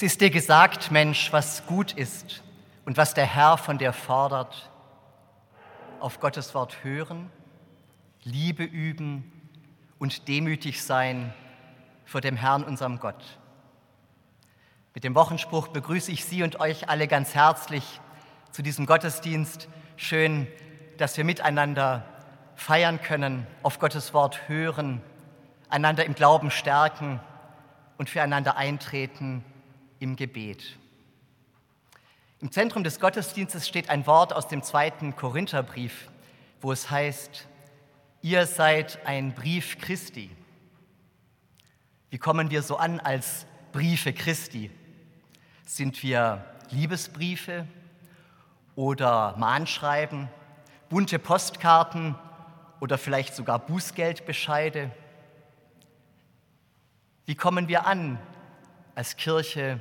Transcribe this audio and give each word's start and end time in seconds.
Es 0.00 0.04
ist 0.04 0.22
dir 0.22 0.30
gesagt, 0.30 0.90
Mensch, 0.90 1.30
was 1.30 1.66
gut 1.66 1.92
ist 1.92 2.42
und 2.86 2.96
was 2.96 3.12
der 3.12 3.26
Herr 3.26 3.58
von 3.58 3.76
dir 3.76 3.92
fordert. 3.92 4.70
Auf 5.98 6.20
Gottes 6.20 6.54
Wort 6.54 6.82
hören, 6.82 7.30
Liebe 8.22 8.64
üben 8.64 9.30
und 9.98 10.26
demütig 10.26 10.82
sein 10.82 11.34
vor 12.06 12.22
dem 12.22 12.34
Herrn, 12.34 12.64
unserem 12.64 12.98
Gott. 12.98 13.38
Mit 14.94 15.04
dem 15.04 15.14
Wochenspruch 15.14 15.68
begrüße 15.68 16.10
ich 16.10 16.24
Sie 16.24 16.42
und 16.42 16.60
euch 16.60 16.88
alle 16.88 17.06
ganz 17.06 17.34
herzlich 17.34 18.00
zu 18.52 18.62
diesem 18.62 18.86
Gottesdienst. 18.86 19.68
Schön, 19.96 20.46
dass 20.96 21.18
wir 21.18 21.24
miteinander 21.24 22.06
feiern 22.54 23.02
können, 23.02 23.46
auf 23.62 23.78
Gottes 23.78 24.14
Wort 24.14 24.48
hören, 24.48 25.02
einander 25.68 26.06
im 26.06 26.14
Glauben 26.14 26.50
stärken 26.50 27.20
und 27.98 28.08
füreinander 28.08 28.56
eintreten 28.56 29.44
im 30.00 30.16
Gebet. 30.16 30.76
Im 32.40 32.50
Zentrum 32.50 32.82
des 32.82 32.98
Gottesdienstes 32.98 33.68
steht 33.68 33.90
ein 33.90 34.06
Wort 34.06 34.32
aus 34.32 34.48
dem 34.48 34.62
zweiten 34.62 35.14
Korintherbrief, 35.14 36.08
wo 36.62 36.72
es 36.72 36.90
heißt, 36.90 37.46
ihr 38.22 38.46
seid 38.46 39.06
ein 39.06 39.34
Brief 39.34 39.78
Christi. 39.78 40.30
Wie 42.08 42.18
kommen 42.18 42.50
wir 42.50 42.62
so 42.62 42.76
an 42.76 42.98
als 42.98 43.46
Briefe 43.72 44.14
Christi? 44.14 44.70
Sind 45.66 46.02
wir 46.02 46.44
Liebesbriefe 46.70 47.66
oder 48.74 49.36
Mahnschreiben, 49.36 50.28
bunte 50.88 51.18
Postkarten 51.18 52.14
oder 52.80 52.96
vielleicht 52.96 53.36
sogar 53.36 53.58
Bußgeldbescheide? 53.58 54.90
Wie 57.26 57.34
kommen 57.34 57.68
wir 57.68 57.86
an 57.86 58.18
als 58.94 59.16
Kirche, 59.16 59.80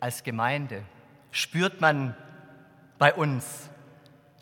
als 0.00 0.22
Gemeinde? 0.24 0.82
Spürt 1.30 1.80
man 1.80 2.16
bei 2.98 3.14
uns, 3.14 3.70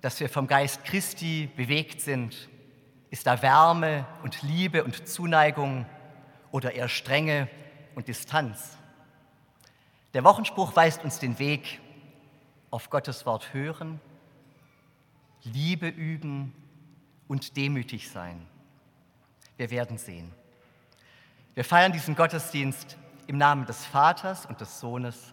dass 0.01 0.21
wir 0.21 0.29
vom 0.29 0.47
Geist 0.47 0.85
Christi 0.85 1.51
bewegt 1.57 2.01
sind? 2.01 2.49
Ist 3.11 3.27
da 3.27 3.41
Wärme 3.43 4.07
und 4.23 4.43
Liebe 4.43 4.85
und 4.85 5.09
Zuneigung 5.09 5.87
oder 6.51 6.73
eher 6.73 6.89
Strenge 6.89 7.49
und 7.95 8.09
Distanz? 8.09 8.77
Der 10.15 10.25
Wochenspruch 10.25 10.77
weist 10.77 11.03
uns 11.05 11.19
den 11.19 11.39
Weg 11.39 11.81
auf 12.71 12.91
Gottes 12.91 13.27
Wort 13.27 13.53
hören, 13.55 14.01
Liebe 15.43 15.89
üben 15.89 16.55
und 17.29 17.57
demütig 17.57 18.11
sein. 18.11 18.47
Wir 19.57 19.71
werden 19.71 19.99
sehen. 19.99 20.33
Wir 21.55 21.65
feiern 21.65 21.93
diesen 21.93 22.17
Gottesdienst 22.17 22.97
im 23.27 23.39
Namen 23.39 23.67
des 23.67 23.85
Vaters 23.87 24.47
und 24.47 24.61
des 24.61 24.81
Sohnes 24.81 25.33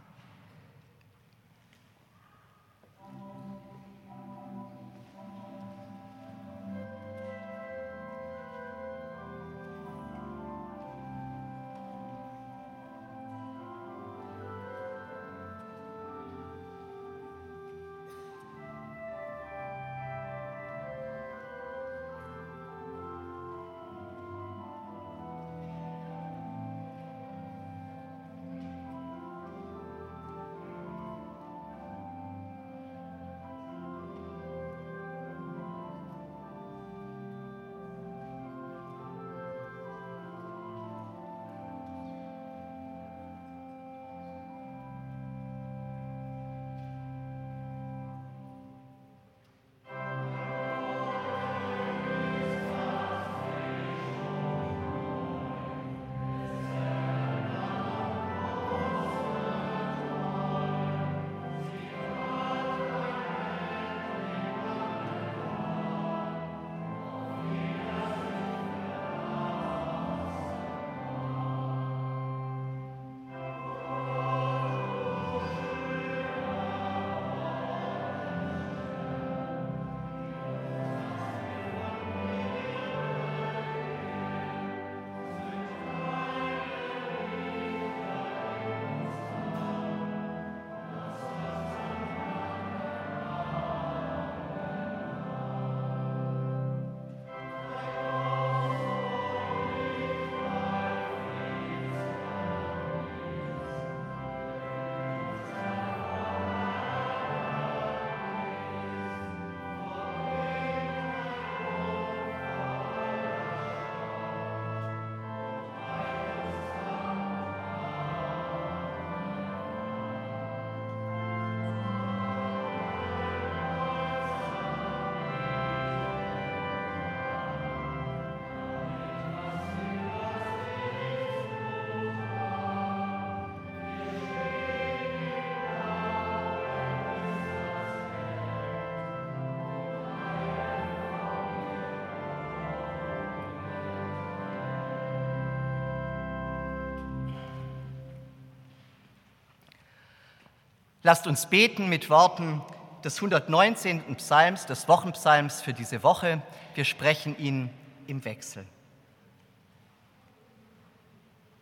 Lasst 151.03 151.25
uns 151.25 151.47
beten 151.47 151.89
mit 151.89 152.09
Worten 152.09 152.61
des 153.03 153.15
119. 153.15 154.15
Psalms, 154.17 154.67
des 154.67 154.87
Wochenpsalms 154.87 155.61
für 155.61 155.73
diese 155.73 156.03
Woche. 156.03 156.41
Wir 156.75 156.85
sprechen 156.85 157.37
ihn 157.39 157.71
im 158.05 158.23
Wechsel. 158.23 158.65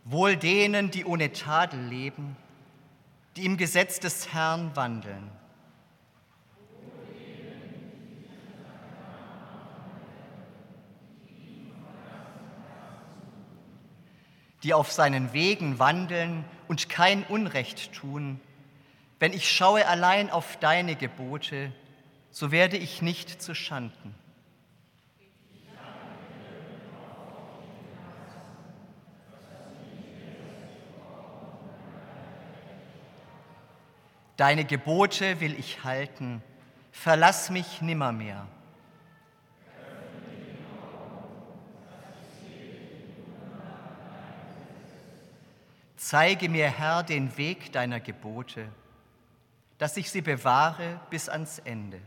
Wohl 0.04 0.36
denen, 0.36 0.90
die 0.90 1.04
ohne 1.04 1.32
Tadel 1.32 1.80
leben, 1.80 2.36
die 3.36 3.46
im 3.46 3.56
Gesetz 3.56 4.00
des 4.00 4.32
Herrn 4.32 4.74
wandeln. 4.74 5.30
die 14.62 14.74
auf 14.74 14.92
seinen 14.92 15.32
Wegen 15.32 15.78
wandeln 15.78 16.44
und 16.68 16.90
kein 16.90 17.22
Unrecht 17.24 17.94
tun, 17.94 18.40
wenn 19.20 19.34
ich 19.34 19.50
schaue 19.50 19.86
allein 19.86 20.30
auf 20.30 20.56
deine 20.56 20.96
Gebote, 20.96 21.72
so 22.30 22.50
werde 22.50 22.78
ich 22.78 23.02
nicht 23.02 23.42
zu 23.42 23.54
Schanden. 23.54 24.14
Deine 34.38 34.64
Gebote 34.64 35.38
will 35.40 35.52
ich 35.58 35.84
halten, 35.84 36.42
verlass 36.90 37.50
mich 37.50 37.82
nimmermehr. 37.82 38.46
Zeige 45.96 46.48
mir, 46.48 46.70
Herr, 46.70 47.02
den 47.02 47.36
Weg 47.36 47.70
deiner 47.72 48.00
Gebote, 48.00 48.72
dass 49.80 49.96
ich 49.96 50.10
sie 50.10 50.20
bewahre 50.20 51.00
bis 51.08 51.30
ans 51.30 51.58
Ende. 51.58 52.02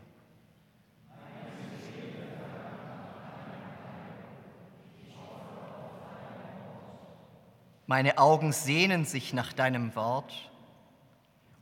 Meine 7.88 8.20
Augen 8.20 8.52
sehnen 8.52 9.06
sich 9.06 9.34
nach 9.34 9.54
deinem 9.54 9.96
Wort 9.96 10.52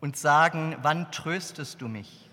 und 0.01 0.18
sagen, 0.18 0.75
wann 0.82 1.10
tröstest 1.13 1.80
du 1.80 1.88
mich? 1.88 2.30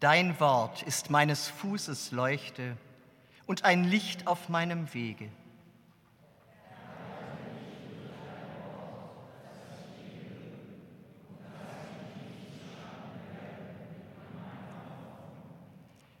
Dein 0.00 0.38
Wort 0.38 0.82
ist 0.82 1.08
meines 1.08 1.48
Fußes 1.48 2.12
Leuchte 2.12 2.76
und 3.46 3.64
ein 3.64 3.84
Licht 3.84 4.26
auf 4.26 4.48
meinem 4.48 4.92
Wege. 4.92 5.30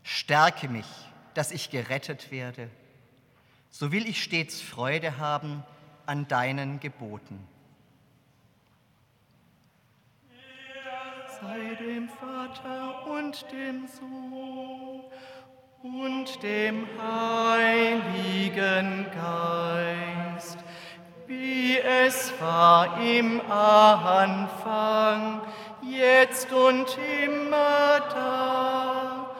Stärke 0.02 0.68
mich, 0.68 0.86
dass 1.34 1.52
ich 1.52 1.70
gerettet 1.70 2.30
werde, 2.30 2.70
so 3.70 3.92
will 3.92 4.08
ich 4.08 4.22
stets 4.22 4.60
Freude 4.60 5.18
haben 5.18 5.62
an 6.06 6.26
deinen 6.26 6.80
Geboten. 6.80 7.46
sei 11.40 11.74
dem 11.74 12.08
Vater 12.08 13.06
und 13.06 13.44
dem 13.52 13.86
Sohn 13.86 15.04
und 15.82 16.42
dem 16.42 16.86
Heiligen 17.00 19.06
Geist, 19.14 20.58
wie 21.26 21.78
es 21.78 22.32
war 22.40 22.98
im 23.00 23.40
Anfang, 23.50 25.40
jetzt 25.82 26.52
und 26.52 26.98
immer 27.24 28.00
da 28.10 29.30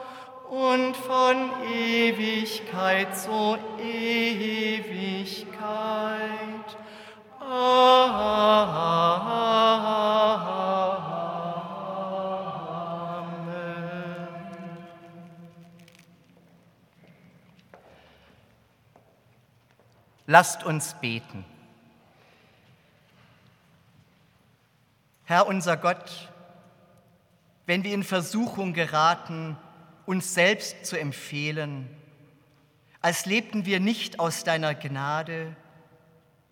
und 0.49 0.95
von 0.95 1.49
Ewigkeit 1.73 3.17
zu 3.17 3.57
Ewigkeit. 3.79 5.37
Lasst 20.27 20.63
uns 20.63 20.93
beten. 20.95 21.45
Herr 25.23 25.47
unser 25.47 25.77
Gott, 25.77 26.29
wenn 27.65 27.83
wir 27.83 27.93
in 27.93 28.03
Versuchung 28.03 28.73
geraten, 28.73 29.57
uns 30.05 30.33
selbst 30.33 30.85
zu 30.85 30.99
empfehlen, 30.99 31.89
als 33.01 33.25
lebten 33.25 33.65
wir 33.65 33.79
nicht 33.79 34.19
aus 34.19 34.43
deiner 34.43 34.75
Gnade, 34.75 35.55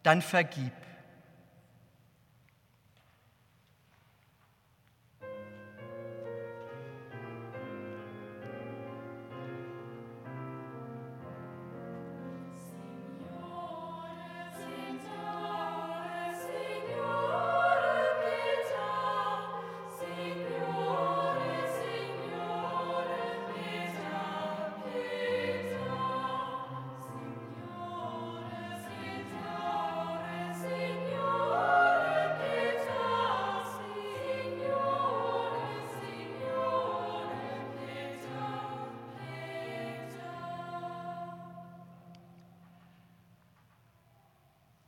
dann 0.04 0.22
vergib. 0.22 0.74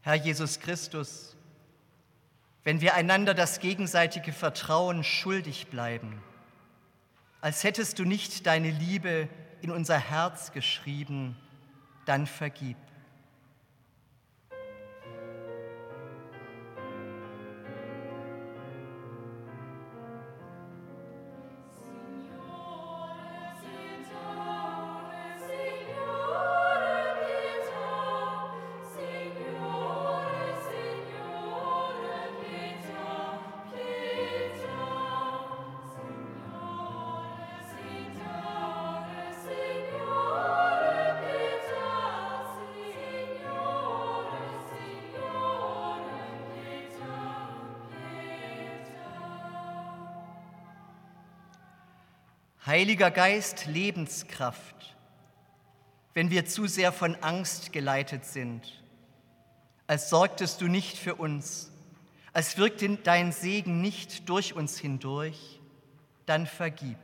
Herr 0.07 0.15
Jesus 0.15 0.61
Christus, 0.61 1.35
wenn 2.63 2.79
wir 2.79 2.93
einander 2.93 3.33
das 3.33 3.59
gegenseitige 3.59 4.31
Vertrauen 4.31 5.03
schuldig 5.03 5.67
bleiben, 5.67 6.23
als 7.41 7.65
hättest 7.65 7.99
du 7.99 8.05
nicht 8.05 8.45
deine 8.45 8.71
Liebe 8.71 9.27
in 9.59 9.69
unser 9.69 9.99
Herz 9.99 10.53
geschrieben, 10.53 11.35
dann 12.05 12.25
vergib. 12.25 12.77
Heiliger 52.77 53.09
Geist, 53.09 53.65
Lebenskraft, 53.65 54.95
wenn 56.13 56.29
wir 56.29 56.45
zu 56.45 56.67
sehr 56.67 56.91
von 56.91 57.15
Angst 57.23 57.73
geleitet 57.73 58.23
sind, 58.23 58.83
als 59.87 60.11
sorgtest 60.11 60.61
du 60.61 60.67
nicht 60.67 60.95
für 60.95 61.15
uns, 61.15 61.71
als 62.33 62.59
wirkte 62.59 62.87
dein 62.97 63.31
Segen 63.31 63.81
nicht 63.81 64.29
durch 64.29 64.53
uns 64.53 64.77
hindurch, 64.77 65.59
dann 66.27 66.45
vergib. 66.45 66.99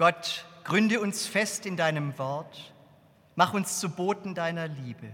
Gott, 0.00 0.46
gründe 0.64 0.98
uns 0.98 1.26
fest 1.26 1.66
in 1.66 1.76
deinem 1.76 2.16
Wort, 2.16 2.72
mach 3.34 3.52
uns 3.52 3.80
zu 3.80 3.90
Boten 3.90 4.34
deiner 4.34 4.66
Liebe 4.66 5.12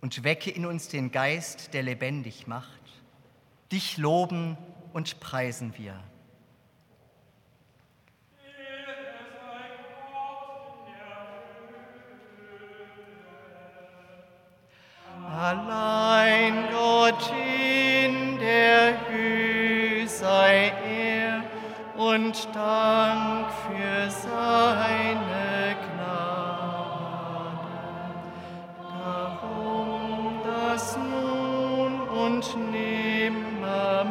und 0.00 0.24
wecke 0.24 0.50
in 0.50 0.66
uns 0.66 0.88
den 0.88 1.12
Geist, 1.12 1.72
der 1.74 1.84
lebendig 1.84 2.48
macht. 2.48 2.82
Dich 3.70 3.96
loben 3.96 4.58
und 4.92 5.20
preisen 5.20 5.78
wir. 5.78 5.94
Und 32.26 32.56
nimmermehr 32.72 34.04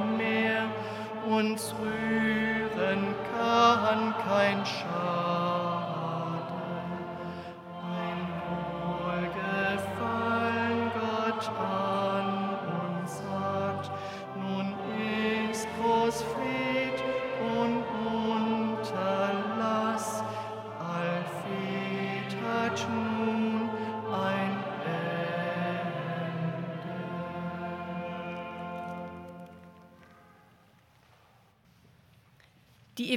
uns 1.27 1.73
rühren 1.81 3.15
kann 3.35 4.13
kein 4.27 4.63
Schaden. 4.65 5.42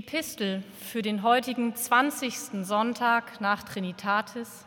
Epistel 0.07 0.63
für 0.81 1.03
den 1.03 1.25
heutigen 1.25 1.75
20. 1.75 2.65
Sonntag 2.65 3.41
nach 3.41 3.65
Trinitatis 3.65 4.65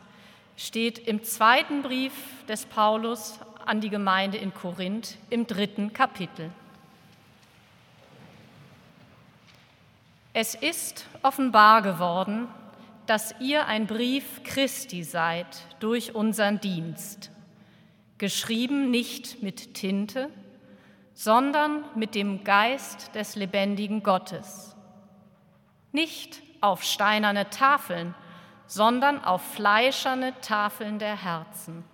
steht 0.54 0.98
im 0.98 1.22
zweiten 1.22 1.80
Brief 1.80 2.12
des 2.46 2.66
Paulus 2.66 3.38
an 3.64 3.80
die 3.80 3.88
Gemeinde 3.88 4.36
in 4.36 4.52
Korinth 4.52 5.16
im 5.30 5.46
dritten 5.46 5.94
Kapitel. 5.94 6.50
Es 10.34 10.54
ist 10.54 11.06
offenbar 11.22 11.80
geworden, 11.80 12.46
dass 13.06 13.34
ihr 13.40 13.66
ein 13.66 13.86
Brief 13.86 14.42
Christi 14.44 15.02
seid 15.02 15.46
durch 15.78 16.14
unseren 16.14 16.60
Dienst, 16.60 17.30
geschrieben 18.18 18.90
nicht 18.90 19.42
mit 19.42 19.72
Tinte, 19.72 20.28
sondern 21.14 21.82
mit 21.94 22.14
dem 22.14 22.44
Geist 22.44 23.14
des 23.14 23.36
lebendigen 23.36 24.02
Gottes 24.02 24.69
nicht 25.92 26.42
auf 26.60 26.82
steinerne 26.82 27.50
Tafeln, 27.50 28.14
sondern 28.66 29.24
auf 29.24 29.42
fleischerne 29.42 30.38
Tafeln 30.40 30.98
der 30.98 31.20
Herzen. 31.20 31.84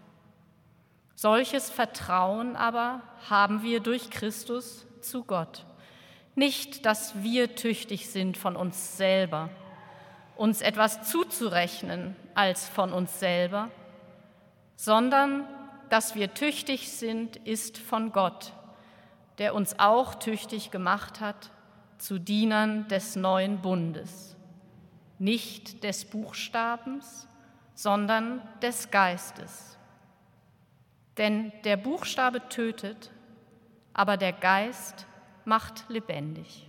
Solches 1.14 1.70
Vertrauen 1.70 2.56
aber 2.56 3.00
haben 3.30 3.62
wir 3.62 3.80
durch 3.80 4.10
Christus 4.10 4.86
zu 5.00 5.24
Gott. 5.24 5.64
Nicht, 6.34 6.84
dass 6.84 7.22
wir 7.22 7.56
tüchtig 7.56 8.10
sind 8.10 8.36
von 8.36 8.56
uns 8.56 8.98
selber, 8.98 9.48
uns 10.36 10.60
etwas 10.60 11.08
zuzurechnen 11.08 12.14
als 12.34 12.68
von 12.68 12.92
uns 12.92 13.18
selber, 13.18 13.70
sondern 14.76 15.48
dass 15.88 16.14
wir 16.14 16.34
tüchtig 16.34 16.92
sind, 16.92 17.36
ist 17.36 17.78
von 17.78 18.12
Gott, 18.12 18.52
der 19.38 19.54
uns 19.54 19.78
auch 19.78 20.16
tüchtig 20.16 20.70
gemacht 20.70 21.20
hat 21.20 21.50
zu 21.98 22.18
Dienern 22.18 22.88
des 22.88 23.16
neuen 23.16 23.60
Bundes, 23.60 24.36
nicht 25.18 25.82
des 25.82 26.04
Buchstabens, 26.04 27.28
sondern 27.74 28.42
des 28.62 28.90
Geistes. 28.90 29.78
Denn 31.16 31.52
der 31.64 31.76
Buchstabe 31.76 32.48
tötet, 32.48 33.10
aber 33.94 34.16
der 34.16 34.32
Geist 34.32 35.06
macht 35.44 35.84
lebendig. 35.88 36.68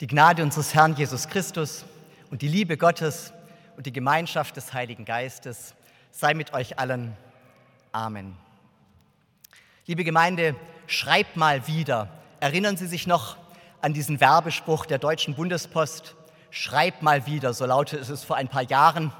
Die 0.00 0.06
Gnade 0.06 0.42
unseres 0.42 0.74
Herrn 0.74 0.96
Jesus 0.96 1.28
Christus 1.28 1.84
und 2.30 2.40
die 2.40 2.48
Liebe 2.48 2.78
Gottes 2.78 3.34
und 3.76 3.84
die 3.84 3.92
Gemeinschaft 3.92 4.56
des 4.56 4.72
Heiligen 4.72 5.04
Geistes 5.04 5.74
sei 6.10 6.32
mit 6.32 6.54
euch 6.54 6.78
allen. 6.78 7.14
Amen. 7.92 8.34
Liebe 9.84 10.02
Gemeinde, 10.02 10.56
schreibt 10.86 11.36
mal 11.36 11.66
wieder. 11.66 12.08
Erinnern 12.40 12.78
Sie 12.78 12.86
sich 12.86 13.06
noch 13.06 13.36
an 13.82 13.92
diesen 13.92 14.22
Werbespruch 14.22 14.86
der 14.86 14.96
Deutschen 14.96 15.34
Bundespost? 15.34 16.16
Schreibt 16.50 17.02
mal 17.02 17.26
wieder, 17.26 17.52
so 17.52 17.66
lautete 17.66 18.10
es 18.10 18.24
vor 18.24 18.36
ein 18.36 18.48
paar 18.48 18.62
Jahren. 18.62 19.12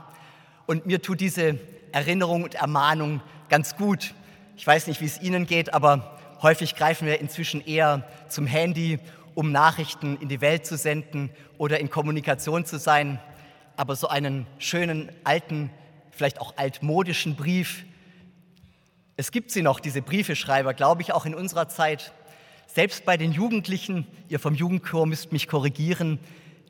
Und 0.64 0.86
mir 0.86 1.02
tut 1.02 1.20
diese 1.20 1.58
Erinnerung 1.92 2.42
und 2.42 2.54
Ermahnung 2.54 3.20
ganz 3.50 3.76
gut. 3.76 4.14
Ich 4.56 4.66
weiß 4.66 4.86
nicht, 4.86 5.02
wie 5.02 5.06
es 5.06 5.20
Ihnen 5.20 5.44
geht, 5.44 5.74
aber 5.74 6.18
häufig 6.40 6.74
greifen 6.74 7.06
wir 7.06 7.20
inzwischen 7.20 7.60
eher 7.60 8.02
zum 8.30 8.46
Handy 8.46 8.98
um 9.40 9.52
Nachrichten 9.52 10.18
in 10.20 10.28
die 10.28 10.42
Welt 10.42 10.66
zu 10.66 10.76
senden 10.76 11.30
oder 11.56 11.80
in 11.80 11.88
Kommunikation 11.88 12.66
zu 12.66 12.78
sein. 12.78 13.18
Aber 13.74 13.96
so 13.96 14.06
einen 14.06 14.46
schönen 14.58 15.10
alten, 15.24 15.70
vielleicht 16.10 16.42
auch 16.42 16.58
altmodischen 16.58 17.36
Brief, 17.36 17.86
es 19.16 19.32
gibt 19.32 19.50
sie 19.50 19.62
noch, 19.62 19.80
diese 19.80 20.02
Briefeschreiber, 20.02 20.74
glaube 20.74 21.00
ich, 21.00 21.14
auch 21.14 21.24
in 21.24 21.34
unserer 21.34 21.70
Zeit. 21.70 22.12
Selbst 22.66 23.06
bei 23.06 23.16
den 23.16 23.32
Jugendlichen, 23.32 24.06
ihr 24.28 24.40
vom 24.40 24.54
Jugendchor 24.54 25.06
müsst 25.06 25.32
mich 25.32 25.48
korrigieren, 25.48 26.18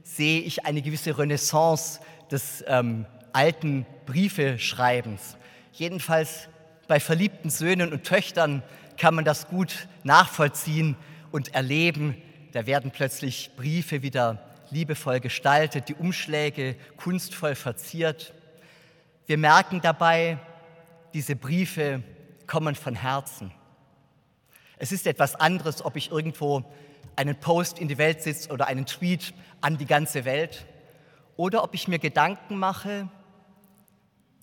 sehe 0.05 0.41
ich 0.41 0.65
eine 0.65 0.81
gewisse 0.81 1.19
Renaissance 1.19 1.99
des 2.31 2.63
ähm, 2.69 3.05
alten 3.33 3.85
Briefeschreibens. 4.07 5.37
Jedenfalls 5.73 6.49
bei 6.87 7.01
verliebten 7.01 7.51
Söhnen 7.51 7.93
und 7.93 8.05
Töchtern 8.05 8.63
kann 8.97 9.17
man 9.17 9.25
das 9.25 9.49
gut 9.49 9.89
nachvollziehen 10.05 10.95
und 11.33 11.53
erleben, 11.53 12.17
da 12.53 12.67
werden 12.67 12.91
plötzlich 12.91 13.51
Briefe 13.57 14.03
wieder 14.03 14.39
liebevoll 14.71 15.21
gestaltet, 15.21 15.89
die 15.89 15.95
Umschläge 15.95 16.77
kunstvoll 16.97 17.55
verziert. 17.55 18.33
Wir 19.27 19.39
merken 19.39 19.81
dabei, 19.81 20.39
diese 21.15 21.37
Briefe 21.37 22.03
kommen 22.47 22.75
von 22.75 22.95
Herzen. 22.95 23.53
Es 24.79 24.93
ist 24.93 25.07
etwas 25.07 25.35
anderes, 25.35 25.85
ob 25.85 25.97
ich 25.97 26.11
irgendwo 26.11 26.65
einen 27.17 27.39
Post 27.39 27.79
in 27.79 27.89
die 27.89 27.99
Welt 27.99 28.23
sitze 28.23 28.51
oder 28.51 28.67
einen 28.67 28.87
Tweet 28.87 29.35
an 29.61 29.77
die 29.77 29.87
ganze 29.87 30.25
Welt 30.25 30.67
oder 31.37 31.63
ob 31.63 31.75
ich 31.75 31.87
mir 31.87 31.99
Gedanken 31.99 32.57
mache, 32.57 33.09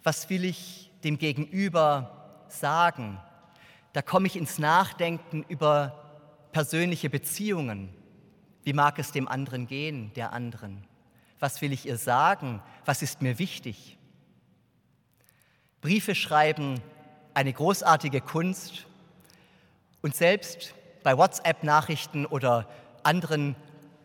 was 0.03 0.29
will 0.29 0.45
ich 0.45 0.91
dem 1.03 1.17
Gegenüber 1.17 2.45
sagen. 2.49 3.19
Da 3.93 4.01
komme 4.01 4.27
ich 4.27 4.35
ins 4.35 4.59
Nachdenken 4.59 5.43
über 5.47 6.07
persönliche 6.51 7.09
Beziehungen. 7.09 7.89
Wie 8.67 8.73
mag 8.73 8.99
es 8.99 9.13
dem 9.13 9.29
anderen 9.29 9.65
gehen, 9.65 10.11
der 10.17 10.33
anderen? 10.33 10.83
Was 11.39 11.61
will 11.61 11.71
ich 11.71 11.85
ihr 11.85 11.95
sagen? 11.95 12.61
Was 12.83 13.01
ist 13.01 13.21
mir 13.21 13.39
wichtig? 13.39 13.97
Briefe 15.79 16.15
schreiben, 16.15 16.81
eine 17.33 17.53
großartige 17.53 18.19
Kunst. 18.19 18.85
Und 20.01 20.17
selbst 20.17 20.75
bei 21.01 21.17
WhatsApp-Nachrichten 21.17 22.25
oder 22.25 22.67
anderen 23.03 23.55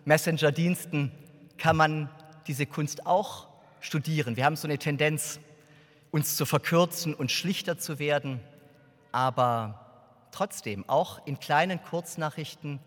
Messenger-Diensten 0.04 1.10
kann 1.58 1.76
man 1.76 2.08
diese 2.46 2.64
Kunst 2.64 3.04
auch 3.04 3.48
studieren. 3.80 4.36
Wir 4.36 4.44
haben 4.44 4.54
so 4.54 4.68
eine 4.68 4.78
Tendenz, 4.78 5.40
uns 6.12 6.36
zu 6.36 6.46
verkürzen 6.46 7.14
und 7.14 7.32
schlichter 7.32 7.78
zu 7.78 7.98
werden. 7.98 8.38
Aber 9.10 10.28
trotzdem, 10.30 10.88
auch 10.88 11.26
in 11.26 11.40
kleinen 11.40 11.82
Kurznachrichten 11.82 12.78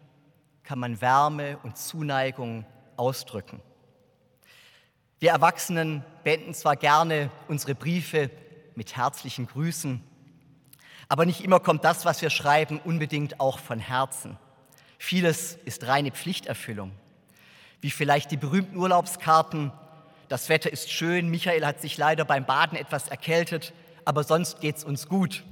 kann 0.65 0.80
man 0.80 0.99
Wärme 0.99 1.58
und 1.62 1.78
Zuneigung 1.78 2.65
ausdrücken. 2.97 3.62
Wir 5.19 5.32
Erwachsenen 5.32 6.04
beenden 6.23 6.54
zwar 6.56 6.75
gerne 6.75 7.30
unsere 7.47 7.75
Briefe 7.75 8.32
mit 8.75 8.97
herzlichen 8.97 9.45
Grüßen, 9.45 10.04
aber 11.08 11.25
nicht 11.25 11.41
immer 11.43 11.60
kommt 11.60 11.84
das, 11.84 12.04
was 12.04 12.21
wir 12.23 12.32
schreiben, 12.32 12.82
unbedingt 12.84 13.39
auch 13.39 13.60
von 13.60 13.80
Herzen. 13.80 14.38
Vieles 14.97 15.54
ist 15.65 15.88
reine 15.88 16.12
Pflichterfüllung, 16.12 16.91
wie 17.80 17.91
vielleicht 17.91 18.32
die 18.32 18.38
berühmten 18.38 18.78
Urlaubskarten. 18.78 19.71
Das 20.30 20.49
Wetter 20.49 20.73
ist 20.73 20.91
schön, 20.91 21.30
Michael 21.30 21.63
hat 21.63 21.80
sich 21.80 21.95
leider 21.97 22.25
beim 22.25 22.45
Baden 22.45 22.75
etwas 22.75 23.08
erkältet, 23.08 23.71
aber 24.04 24.23
sonst 24.23 24.62
geht 24.62 24.78
es 24.78 24.84
uns 24.84 25.08
gut. 25.08 25.43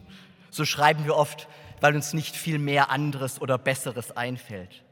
So 0.49 0.65
schreiben 0.65 1.05
wir 1.05 1.15
oft, 1.15 1.47
weil 1.81 1.93
uns 1.95 2.13
nicht 2.13 2.35
viel 2.35 2.57
mehr 2.57 2.89
anderes 2.89 3.39
oder 3.39 3.59
Besseres 3.59 4.11
einfällt. 4.17 4.83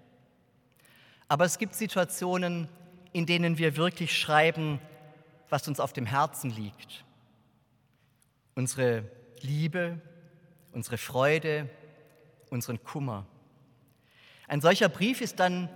Aber 1.31 1.45
es 1.45 1.57
gibt 1.57 1.75
Situationen, 1.75 2.67
in 3.13 3.25
denen 3.25 3.57
wir 3.57 3.77
wirklich 3.77 4.19
schreiben, 4.19 4.81
was 5.47 5.65
uns 5.65 5.79
auf 5.79 5.93
dem 5.93 6.05
Herzen 6.05 6.49
liegt. 6.49 7.05
Unsere 8.53 9.09
Liebe, 9.39 10.01
unsere 10.73 10.97
Freude, 10.97 11.69
unseren 12.49 12.83
Kummer. 12.83 13.25
Ein 14.49 14.59
solcher 14.59 14.89
Brief 14.89 15.21
ist 15.21 15.39
dann 15.39 15.69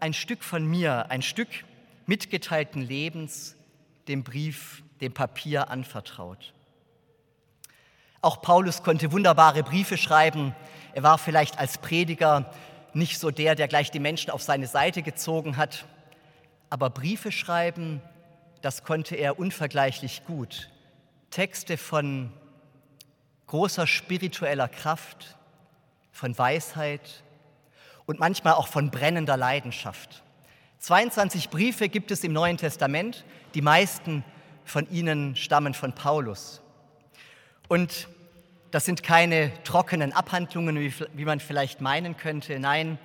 ein 0.00 0.14
Stück 0.14 0.42
von 0.42 0.64
mir, 0.64 1.10
ein 1.10 1.20
Stück 1.20 1.50
mitgeteilten 2.06 2.80
Lebens, 2.80 3.54
dem 4.08 4.24
Brief, 4.24 4.82
dem 5.02 5.12
Papier 5.12 5.68
anvertraut. 5.68 6.54
Auch 8.22 8.40
Paulus 8.40 8.82
konnte 8.82 9.12
wunderbare 9.12 9.62
Briefe 9.62 9.98
schreiben. 9.98 10.54
Er 10.94 11.02
war 11.02 11.18
vielleicht 11.18 11.58
als 11.58 11.76
Prediger 11.76 12.50
nicht 12.94 13.18
so 13.18 13.30
der, 13.30 13.54
der 13.54 13.68
gleich 13.68 13.90
die 13.90 14.00
Menschen 14.00 14.30
auf 14.30 14.42
seine 14.42 14.66
Seite 14.66 15.02
gezogen 15.02 15.56
hat, 15.56 15.86
aber 16.70 16.90
Briefe 16.90 17.32
schreiben, 17.32 18.00
das 18.60 18.84
konnte 18.84 19.16
er 19.16 19.38
unvergleichlich 19.38 20.24
gut. 20.24 20.70
Texte 21.30 21.76
von 21.76 22.32
großer 23.46 23.86
spiritueller 23.86 24.68
Kraft, 24.68 25.36
von 26.12 26.36
Weisheit 26.36 27.22
und 28.06 28.18
manchmal 28.18 28.54
auch 28.54 28.68
von 28.68 28.90
brennender 28.90 29.36
Leidenschaft. 29.36 30.22
22 30.78 31.50
Briefe 31.50 31.88
gibt 31.88 32.10
es 32.10 32.24
im 32.24 32.32
Neuen 32.32 32.56
Testament, 32.56 33.24
die 33.54 33.62
meisten 33.62 34.24
von 34.64 34.90
ihnen 34.90 35.36
stammen 35.36 35.74
von 35.74 35.94
Paulus. 35.94 36.60
Und 37.68 38.08
das 38.72 38.86
sind 38.86 39.02
keine 39.02 39.52
trockenen 39.64 40.14
Abhandlungen, 40.14 40.76
wie, 41.12 41.24
man 41.26 41.40
vielleicht 41.40 41.82
meinen 41.82 42.16
könnte. 42.16 42.58
Nein, 42.58 42.98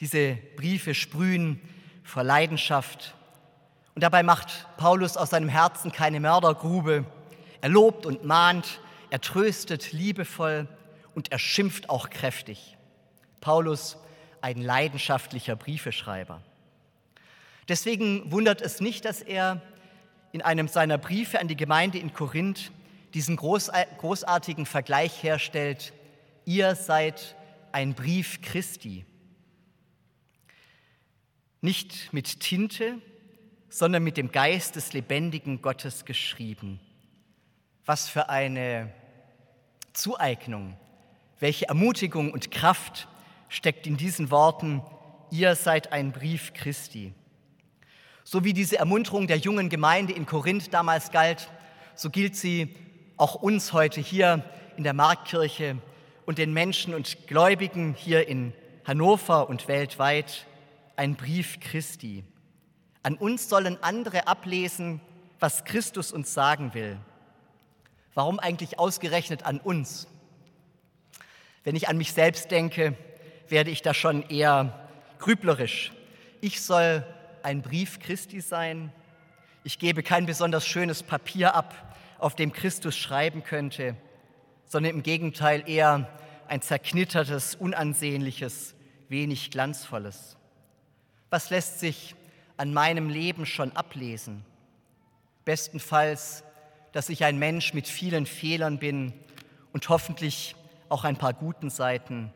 diese 0.00 0.38
Briefe 0.56 0.94
sprühen 0.94 1.60
vor 2.02 2.24
Leidenschaft. 2.24 3.14
Und 3.94 4.02
dabei 4.02 4.22
macht 4.22 4.66
Paulus 4.78 5.18
aus 5.18 5.30
seinem 5.30 5.50
Herzen 5.50 5.92
keine 5.92 6.18
Mördergrube. 6.18 7.04
Er 7.60 7.68
lobt 7.68 8.06
und 8.06 8.24
mahnt, 8.24 8.80
er 9.10 9.20
tröstet 9.20 9.92
liebevoll 9.92 10.66
und 11.14 11.30
er 11.30 11.38
schimpft 11.38 11.90
auch 11.90 12.08
kräftig. 12.08 12.78
Paulus, 13.42 13.98
ein 14.40 14.62
leidenschaftlicher 14.62 15.56
Briefeschreiber. 15.56 16.40
Deswegen 17.68 18.32
wundert 18.32 18.62
es 18.62 18.80
nicht, 18.80 19.04
dass 19.04 19.20
er 19.20 19.60
in 20.32 20.40
einem 20.40 20.68
seiner 20.68 20.96
Briefe 20.96 21.38
an 21.38 21.48
die 21.48 21.56
Gemeinde 21.56 21.98
in 21.98 22.14
Korinth 22.14 22.72
diesen 23.14 23.36
großartigen 23.36 24.66
Vergleich 24.66 25.22
herstellt, 25.22 25.92
ihr 26.44 26.74
seid 26.74 27.36
ein 27.72 27.94
Brief 27.94 28.40
Christi. 28.40 29.04
Nicht 31.60 32.12
mit 32.12 32.40
Tinte, 32.40 32.98
sondern 33.68 34.02
mit 34.02 34.16
dem 34.16 34.32
Geist 34.32 34.76
des 34.76 34.92
lebendigen 34.92 35.62
Gottes 35.62 36.04
geschrieben. 36.04 36.80
Was 37.84 38.08
für 38.08 38.28
eine 38.28 38.92
Zueignung, 39.92 40.76
welche 41.38 41.68
Ermutigung 41.68 42.32
und 42.32 42.50
Kraft 42.50 43.08
steckt 43.48 43.86
in 43.86 43.96
diesen 43.96 44.30
Worten, 44.30 44.82
ihr 45.30 45.54
seid 45.54 45.92
ein 45.92 46.12
Brief 46.12 46.52
Christi. 46.52 47.14
So 48.24 48.44
wie 48.44 48.52
diese 48.52 48.78
Ermunterung 48.78 49.26
der 49.26 49.38
jungen 49.38 49.68
Gemeinde 49.68 50.12
in 50.12 50.26
Korinth 50.26 50.72
damals 50.72 51.10
galt, 51.10 51.50
so 51.94 52.10
gilt 52.10 52.36
sie 52.36 52.74
auch 53.22 53.36
uns 53.36 53.72
heute 53.72 54.00
hier 54.00 54.42
in 54.76 54.82
der 54.82 54.94
Marktkirche 54.94 55.78
und 56.26 56.38
den 56.38 56.52
Menschen 56.52 56.92
und 56.92 57.28
Gläubigen 57.28 57.94
hier 57.94 58.26
in 58.26 58.52
Hannover 58.84 59.48
und 59.48 59.68
weltweit 59.68 60.44
ein 60.96 61.14
Brief 61.14 61.60
Christi. 61.60 62.24
An 63.04 63.14
uns 63.14 63.48
sollen 63.48 63.80
andere 63.80 64.26
ablesen, 64.26 65.00
was 65.38 65.64
Christus 65.64 66.10
uns 66.10 66.34
sagen 66.34 66.74
will. 66.74 66.98
Warum 68.14 68.40
eigentlich 68.40 68.80
ausgerechnet 68.80 69.44
an 69.44 69.60
uns? 69.60 70.08
Wenn 71.62 71.76
ich 71.76 71.88
an 71.88 71.98
mich 71.98 72.14
selbst 72.14 72.50
denke, 72.50 72.96
werde 73.48 73.70
ich 73.70 73.82
da 73.82 73.94
schon 73.94 74.28
eher 74.30 74.88
grüblerisch. 75.20 75.92
Ich 76.40 76.60
soll 76.60 77.06
ein 77.44 77.62
Brief 77.62 78.00
Christi 78.00 78.40
sein. 78.40 78.90
Ich 79.62 79.78
gebe 79.78 80.02
kein 80.02 80.26
besonders 80.26 80.66
schönes 80.66 81.04
Papier 81.04 81.54
ab, 81.54 81.91
auf 82.22 82.34
dem 82.34 82.52
Christus 82.52 82.96
schreiben 82.96 83.42
könnte, 83.42 83.96
sondern 84.66 84.94
im 84.94 85.02
Gegenteil 85.02 85.68
eher 85.68 86.08
ein 86.48 86.62
zerknittertes, 86.62 87.54
unansehnliches, 87.54 88.74
wenig 89.08 89.50
glanzvolles. 89.50 90.36
Was 91.30 91.50
lässt 91.50 91.80
sich 91.80 92.14
an 92.56 92.72
meinem 92.72 93.08
Leben 93.08 93.46
schon 93.46 93.72
ablesen. 93.72 94.44
Bestenfalls, 95.44 96.44
dass 96.92 97.08
ich 97.08 97.24
ein 97.24 97.38
Mensch 97.38 97.74
mit 97.74 97.88
vielen 97.88 98.26
Fehlern 98.26 98.78
bin 98.78 99.12
und 99.72 99.88
hoffentlich 99.88 100.54
auch 100.88 101.04
ein 101.04 101.16
paar 101.16 101.32
guten 101.32 101.70
Seiten. 101.70 102.32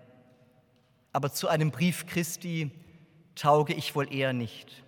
Aber 1.12 1.33
zu 1.33 1.49
einem 1.49 1.70
Brief 1.70 2.07
Christi 2.07 2.70
tauge 3.35 3.75
ich 3.75 3.94
wohl 3.94 4.12
eher 4.12 4.33
nicht. 4.33 4.83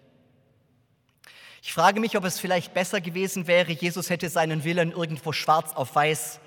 Ich 1.62 1.72
frage 1.72 2.00
mich, 2.00 2.16
ob 2.16 2.24
es 2.24 2.38
vielleicht 2.38 2.72
besser 2.72 3.00
gewesen 3.00 3.46
wäre, 3.46 3.72
Jesus 3.72 4.10
hätte 4.10 4.28
seinen 4.28 4.64
Willen 4.64 4.92
irgendwo 4.92 5.32
schwarz 5.32 5.74
auf 5.74 5.94
weiß 5.94 6.40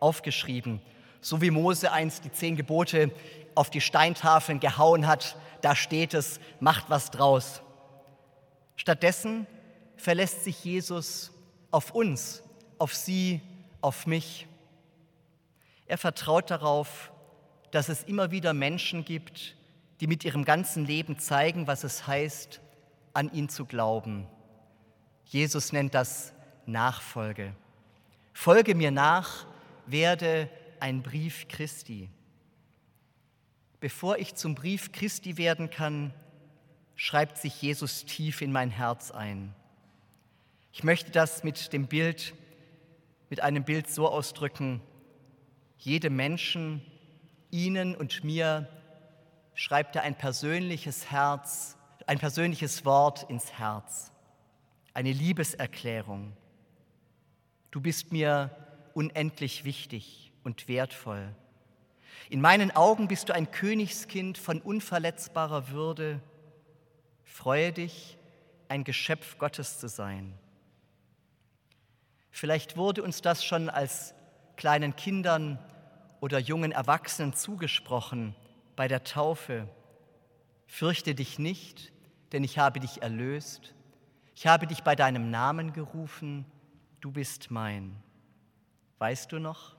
aufgeschrieben, 0.00 0.80
so 1.20 1.40
wie 1.40 1.50
Mose 1.50 1.90
einst 1.90 2.24
die 2.24 2.32
zehn 2.32 2.56
Gebote 2.56 3.10
auf 3.54 3.70
die 3.70 3.80
Steintafeln 3.80 4.60
gehauen 4.60 5.06
hat, 5.06 5.36
da 5.62 5.74
steht 5.74 6.14
es, 6.14 6.38
macht 6.60 6.90
was 6.90 7.10
draus. 7.10 7.62
Stattdessen 8.76 9.46
verlässt 9.96 10.44
sich 10.44 10.62
Jesus 10.64 11.32
auf 11.72 11.90
uns, 11.90 12.44
auf 12.78 12.94
sie, 12.94 13.40
auf 13.80 14.06
mich. 14.06 14.46
Er 15.86 15.98
vertraut 15.98 16.50
darauf, 16.50 17.10
dass 17.72 17.88
es 17.88 18.04
immer 18.04 18.30
wieder 18.30 18.54
Menschen 18.54 19.04
gibt, 19.04 19.56
die 20.00 20.06
mit 20.06 20.24
ihrem 20.24 20.44
ganzen 20.44 20.86
Leben 20.86 21.18
zeigen, 21.18 21.66
was 21.66 21.82
es 21.82 22.06
heißt, 22.06 22.60
an 23.14 23.32
ihn 23.32 23.48
zu 23.48 23.64
glauben. 23.64 24.28
Jesus 25.28 25.72
nennt 25.72 25.94
das 25.94 26.32
Nachfolge. 26.66 27.54
Folge 28.32 28.74
mir 28.74 28.90
nach, 28.90 29.46
werde 29.86 30.48
ein 30.80 31.02
Brief 31.02 31.48
Christi. 31.48 32.08
Bevor 33.78 34.18
ich 34.18 34.34
zum 34.34 34.54
Brief 34.54 34.90
Christi 34.90 35.36
werden 35.36 35.70
kann, 35.70 36.14
schreibt 36.96 37.36
sich 37.38 37.60
Jesus 37.60 38.04
tief 38.06 38.40
in 38.40 38.52
mein 38.52 38.70
Herz 38.70 39.10
ein. 39.10 39.54
Ich 40.72 40.82
möchte 40.82 41.10
das 41.10 41.44
mit 41.44 41.72
dem 41.72 41.86
Bild, 41.86 42.34
mit 43.28 43.42
einem 43.42 43.64
Bild 43.64 43.88
so 43.90 44.08
ausdrücken, 44.08 44.80
jedem 45.78 46.16
Menschen, 46.16 46.82
Ihnen 47.50 47.94
und 47.94 48.24
mir 48.24 48.68
schreibt 49.54 49.96
er 49.96 50.02
ein 50.02 50.16
persönliches 50.16 51.10
Herz, 51.10 51.76
ein 52.06 52.18
persönliches 52.18 52.84
Wort 52.84 53.28
ins 53.28 53.52
Herz, 53.52 54.10
eine 54.98 55.12
Liebeserklärung. 55.12 56.32
Du 57.70 57.80
bist 57.80 58.10
mir 58.10 58.50
unendlich 58.94 59.62
wichtig 59.62 60.32
und 60.42 60.66
wertvoll. 60.66 61.36
In 62.30 62.40
meinen 62.40 62.72
Augen 62.72 63.06
bist 63.06 63.28
du 63.28 63.32
ein 63.32 63.52
Königskind 63.52 64.38
von 64.38 64.60
unverletzbarer 64.60 65.68
Würde. 65.68 66.20
Freue 67.22 67.70
dich, 67.70 68.18
ein 68.66 68.82
Geschöpf 68.82 69.38
Gottes 69.38 69.78
zu 69.78 69.88
sein. 69.88 70.34
Vielleicht 72.32 72.76
wurde 72.76 73.04
uns 73.04 73.22
das 73.22 73.44
schon 73.44 73.70
als 73.70 74.14
kleinen 74.56 74.96
Kindern 74.96 75.60
oder 76.18 76.40
jungen 76.40 76.72
Erwachsenen 76.72 77.34
zugesprochen 77.34 78.34
bei 78.74 78.88
der 78.88 79.04
Taufe. 79.04 79.68
Fürchte 80.66 81.14
dich 81.14 81.38
nicht, 81.38 81.92
denn 82.32 82.42
ich 82.42 82.58
habe 82.58 82.80
dich 82.80 83.00
erlöst. 83.00 83.76
Ich 84.38 84.46
habe 84.46 84.68
dich 84.68 84.84
bei 84.84 84.94
deinem 84.94 85.32
Namen 85.32 85.72
gerufen, 85.72 86.44
du 87.00 87.10
bist 87.10 87.50
mein. 87.50 88.00
Weißt 88.98 89.32
du 89.32 89.40
noch? 89.40 89.76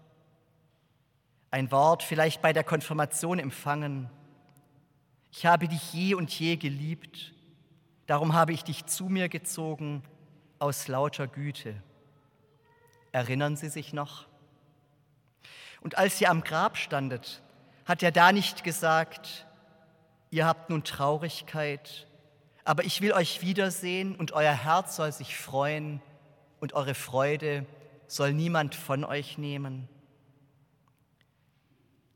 ein 1.51 1.71
Wort 1.71 2.03
vielleicht 2.03 2.41
bei 2.41 2.53
der 2.53 2.63
Konfirmation 2.63 3.39
empfangen. 3.39 4.09
Ich 5.31 5.45
habe 5.45 5.67
dich 5.67 5.93
je 5.93 6.13
und 6.13 6.37
je 6.37 6.57
geliebt, 6.57 7.33
darum 8.05 8.33
habe 8.33 8.53
ich 8.53 8.63
dich 8.63 8.85
zu 8.85 9.05
mir 9.05 9.29
gezogen 9.29 10.03
aus 10.59 10.87
lauter 10.87 11.27
Güte. 11.27 11.81
Erinnern 13.11 13.55
Sie 13.55 13.69
sich 13.69 13.93
noch? 13.93 14.27
Und 15.81 15.97
als 15.97 16.19
ihr 16.21 16.29
am 16.29 16.43
Grab 16.43 16.77
standet, 16.77 17.41
hat 17.85 18.03
er 18.03 18.11
da 18.11 18.31
nicht 18.33 18.63
gesagt, 18.63 19.47
ihr 20.29 20.45
habt 20.45 20.69
nun 20.69 20.83
Traurigkeit, 20.83 22.08
aber 22.69 22.85
ich 22.85 23.01
will 23.01 23.13
euch 23.13 23.41
wiedersehen 23.41 24.15
und 24.15 24.33
euer 24.33 24.53
Herz 24.53 24.97
soll 24.97 25.11
sich 25.11 25.35
freuen 25.35 26.03
und 26.59 26.73
eure 26.73 26.93
Freude 26.93 27.65
soll 28.05 28.31
niemand 28.31 28.75
von 28.75 29.03
euch 29.03 29.39
nehmen. 29.39 29.89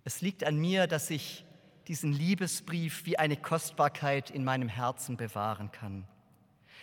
Es 0.03 0.21
liegt 0.21 0.43
an 0.43 0.57
mir, 0.57 0.85
dass 0.85 1.09
ich 1.09 1.43
diesen 1.87 2.13
Liebesbrief 2.13 3.03
wie 3.07 3.17
eine 3.17 3.35
Kostbarkeit 3.35 4.29
in 4.29 4.43
meinem 4.43 4.69
Herzen 4.69 5.17
bewahren 5.17 5.71
kann, 5.71 6.07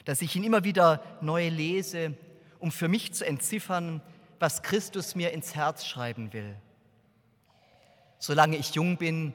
dass 0.05 0.21
ich 0.21 0.35
ihn 0.35 0.43
immer 0.43 0.65
wieder 0.65 1.05
neu 1.21 1.49
lese, 1.49 2.17
um 2.59 2.73
für 2.73 2.89
mich 2.89 3.13
zu 3.13 3.25
entziffern, 3.25 4.03
was 4.41 4.65
Christus 4.65 5.15
mir 5.15 5.31
ins 5.31 5.55
Herz 5.55 5.87
schreiben 5.87 6.33
will. 6.33 6.57
Solange 8.19 8.57
ich 8.57 8.75
jung 8.75 8.97
bin, 8.97 9.33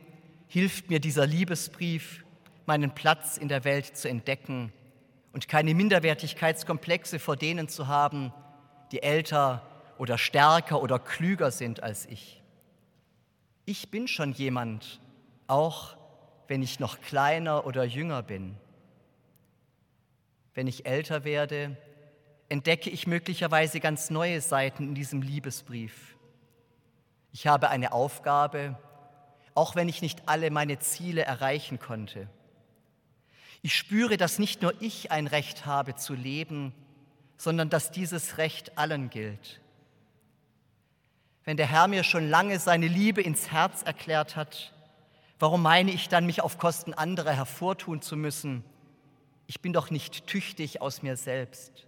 hilft 0.50 0.90
mir 0.90 1.00
dieser 1.00 1.26
Liebesbrief, 1.26 2.25
meinen 2.68 2.94
Platz 2.94 3.38
in 3.38 3.48
der 3.48 3.64
Welt 3.64 3.98
zu 3.98 4.10
entdecken 4.10 4.72
und 5.34 5.48
keine 5.48 5.74
Minderwertigkeitskomplexe 5.74 7.20
vor 7.20 7.36
denen 7.36 7.68
zu 7.68 7.88
haben, 7.88 8.34
die 8.92 9.04
älter 9.04 9.62
oder 9.98 10.18
stärker 10.18 10.82
oder 10.82 11.00
klüger 11.00 11.52
sind 11.52 11.84
als 11.84 12.06
ich. 12.06 12.42
Ich 13.66 13.90
bin 13.90 14.08
schon 14.08 14.32
jemand, 14.32 15.02
auch 15.48 15.98
wenn 16.48 16.62
ich 16.62 16.80
noch 16.80 17.02
kleiner 17.02 17.66
oder 17.66 17.84
jünger 17.84 18.24
bin. 18.24 18.56
Wenn 20.54 20.68
ich 20.68 20.86
älter 20.86 21.24
werde, 21.24 21.76
entdecke 22.50 22.90
ich 22.90 23.08
möglicherweise 23.08 23.80
ganz 23.80 24.10
neue 24.10 24.40
Seiten 24.42 24.84
in 24.84 24.96
diesem 24.96 25.22
Liebesbrief. 25.22 26.16
Ich 27.32 27.48
habe 27.48 27.70
eine 27.70 27.92
Aufgabe, 27.92 28.78
auch 29.56 29.76
wenn 29.76 29.90
ich 29.90 30.02
nicht 30.02 30.30
alle 30.30 30.52
meine 30.52 30.80
Ziele 30.80 31.24
erreichen 31.24 31.80
konnte. 31.80 32.30
Ich 33.66 33.76
spüre, 33.76 34.16
dass 34.16 34.38
nicht 34.38 34.62
nur 34.62 34.80
ich 34.80 35.10
ein 35.10 35.26
Recht 35.26 35.66
habe 35.66 35.96
zu 35.96 36.14
leben, 36.14 36.72
sondern 37.36 37.68
dass 37.68 37.90
dieses 37.90 38.38
Recht 38.38 38.78
allen 38.78 39.10
gilt. 39.10 39.60
Wenn 41.46 41.58
der 41.58 41.66
Herr 41.66 41.88
mir 41.88 42.04
schon 42.04 42.30
lange 42.30 42.60
seine 42.60 42.88
Liebe 42.88 43.24
ins 43.24 43.52
Herz 43.52 43.82
erklärt 43.82 44.36
hat, 44.36 44.72
warum 45.40 45.64
meine 45.64 45.90
ich 45.90 46.10
dann, 46.10 46.28
mich 46.28 46.42
auf 46.44 46.60
Kosten 46.60 46.94
anderer 46.94 47.34
hervortun 47.34 48.04
zu 48.04 48.16
müssen? 48.16 48.64
Ich 49.48 49.62
bin 49.62 49.74
doch 49.74 49.90
nicht 49.90 50.28
tüchtig 50.28 50.80
aus 50.84 51.02
mir 51.02 51.18
selbst. 51.18 51.88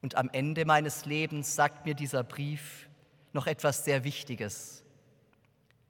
Und 0.00 0.14
am 0.14 0.30
Ende 0.32 0.64
meines 0.64 1.04
Lebens 1.04 1.56
sagt 1.56 1.84
mir 1.84 1.92
dieser 1.94 2.24
Brief 2.24 2.88
noch 3.34 3.46
etwas 3.46 3.84
sehr 3.84 4.02
Wichtiges. 4.02 4.82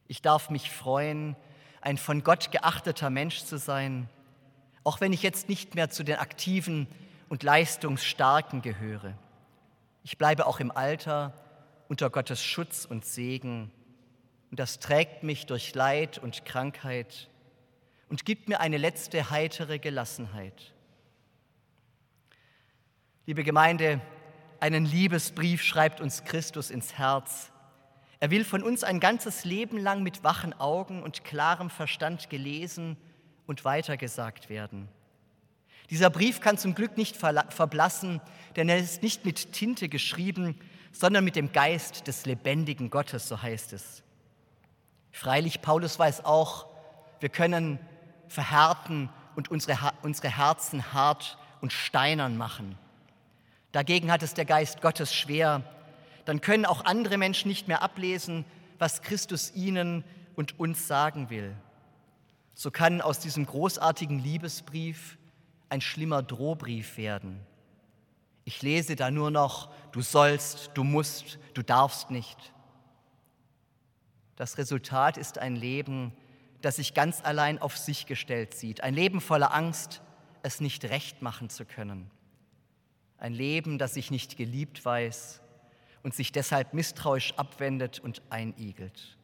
Ich 0.08 0.20
darf 0.20 0.50
mich 0.50 0.68
freuen, 0.68 1.36
ein 1.80 1.98
von 1.98 2.22
Gott 2.22 2.50
geachteter 2.50 3.10
Mensch 3.10 3.44
zu 3.44 3.58
sein, 3.58 4.08
auch 4.84 5.00
wenn 5.00 5.12
ich 5.12 5.22
jetzt 5.22 5.48
nicht 5.48 5.74
mehr 5.74 5.90
zu 5.90 6.02
den 6.02 6.16
Aktiven 6.16 6.86
und 7.28 7.42
Leistungsstarken 7.42 8.62
gehöre. 8.62 9.18
Ich 10.02 10.18
bleibe 10.18 10.46
auch 10.46 10.60
im 10.60 10.70
Alter 10.70 11.34
unter 11.88 12.10
Gottes 12.10 12.42
Schutz 12.42 12.84
und 12.84 13.04
Segen. 13.04 13.70
Und 14.50 14.58
das 14.58 14.78
trägt 14.78 15.22
mich 15.22 15.46
durch 15.46 15.74
Leid 15.74 16.18
und 16.18 16.44
Krankheit 16.44 17.28
und 18.08 18.24
gibt 18.24 18.48
mir 18.48 18.60
eine 18.60 18.78
letzte 18.78 19.30
heitere 19.30 19.78
Gelassenheit. 19.78 20.72
Liebe 23.26 23.44
Gemeinde, 23.44 24.00
einen 24.60 24.86
Liebesbrief 24.86 25.62
schreibt 25.62 26.00
uns 26.00 26.24
Christus 26.24 26.70
ins 26.70 26.96
Herz. 26.96 27.52
Er 28.20 28.30
will 28.30 28.44
von 28.44 28.62
uns 28.62 28.82
ein 28.82 29.00
ganzes 29.00 29.44
Leben 29.44 29.78
lang 29.78 30.02
mit 30.02 30.24
wachen 30.24 30.52
Augen 30.58 31.02
und 31.02 31.24
klarem 31.24 31.70
Verstand 31.70 32.30
gelesen 32.30 32.96
und 33.46 33.64
weitergesagt 33.64 34.48
werden. 34.48 34.88
Dieser 35.90 36.10
Brief 36.10 36.40
kann 36.40 36.58
zum 36.58 36.74
Glück 36.74 36.96
nicht 36.96 37.16
verblassen, 37.16 38.20
denn 38.56 38.68
er 38.68 38.78
ist 38.78 39.02
nicht 39.02 39.24
mit 39.24 39.52
Tinte 39.52 39.88
geschrieben, 39.88 40.58
sondern 40.92 41.24
mit 41.24 41.36
dem 41.36 41.52
Geist 41.52 42.06
des 42.06 42.26
lebendigen 42.26 42.90
Gottes, 42.90 43.28
so 43.28 43.40
heißt 43.40 43.72
es. 43.72 44.02
Freilich, 45.12 45.62
Paulus 45.62 45.98
weiß 45.98 46.24
auch, 46.24 46.66
wir 47.20 47.28
können 47.28 47.78
verhärten 48.28 49.08
und 49.34 49.50
unsere, 49.50 49.92
unsere 50.02 50.36
Herzen 50.36 50.92
hart 50.92 51.38
und 51.60 51.72
steinern 51.72 52.36
machen. 52.36 52.76
Dagegen 53.72 54.10
hat 54.12 54.22
es 54.22 54.34
der 54.34 54.44
Geist 54.44 54.80
Gottes 54.80 55.14
schwer. 55.14 55.62
Dann 56.28 56.42
können 56.42 56.66
auch 56.66 56.84
andere 56.84 57.16
Menschen 57.16 57.48
nicht 57.48 57.68
mehr 57.68 57.80
ablesen, 57.80 58.44
was 58.78 59.00
Christus 59.00 59.54
ihnen 59.54 60.04
und 60.36 60.60
uns 60.60 60.86
sagen 60.86 61.30
will. 61.30 61.56
So 62.52 62.70
kann 62.70 63.00
aus 63.00 63.18
diesem 63.18 63.46
großartigen 63.46 64.18
Liebesbrief 64.18 65.16
ein 65.70 65.80
schlimmer 65.80 66.22
Drohbrief 66.22 66.98
werden. 66.98 67.40
Ich 68.44 68.60
lese 68.60 68.94
da 68.94 69.10
nur 69.10 69.30
noch, 69.30 69.70
du 69.92 70.02
sollst, 70.02 70.72
du 70.74 70.84
musst, 70.84 71.38
du 71.54 71.62
darfst 71.62 72.10
nicht. 72.10 72.52
Das 74.36 74.58
Resultat 74.58 75.16
ist 75.16 75.38
ein 75.38 75.56
Leben, 75.56 76.12
das 76.60 76.76
sich 76.76 76.92
ganz 76.92 77.24
allein 77.24 77.58
auf 77.58 77.78
sich 77.78 78.04
gestellt 78.04 78.52
sieht. 78.52 78.82
Ein 78.82 78.92
Leben 78.92 79.22
voller 79.22 79.54
Angst, 79.54 80.02
es 80.42 80.60
nicht 80.60 80.84
recht 80.84 81.22
machen 81.22 81.48
zu 81.48 81.64
können. 81.64 82.10
Ein 83.16 83.32
Leben, 83.32 83.78
das 83.78 83.94
sich 83.94 84.10
nicht 84.10 84.36
geliebt 84.36 84.84
weiß 84.84 85.40
und 86.02 86.14
sich 86.14 86.32
deshalb 86.32 86.74
misstrauisch 86.74 87.34
abwendet 87.36 88.00
und 88.00 88.22
einigelt. 88.30 89.16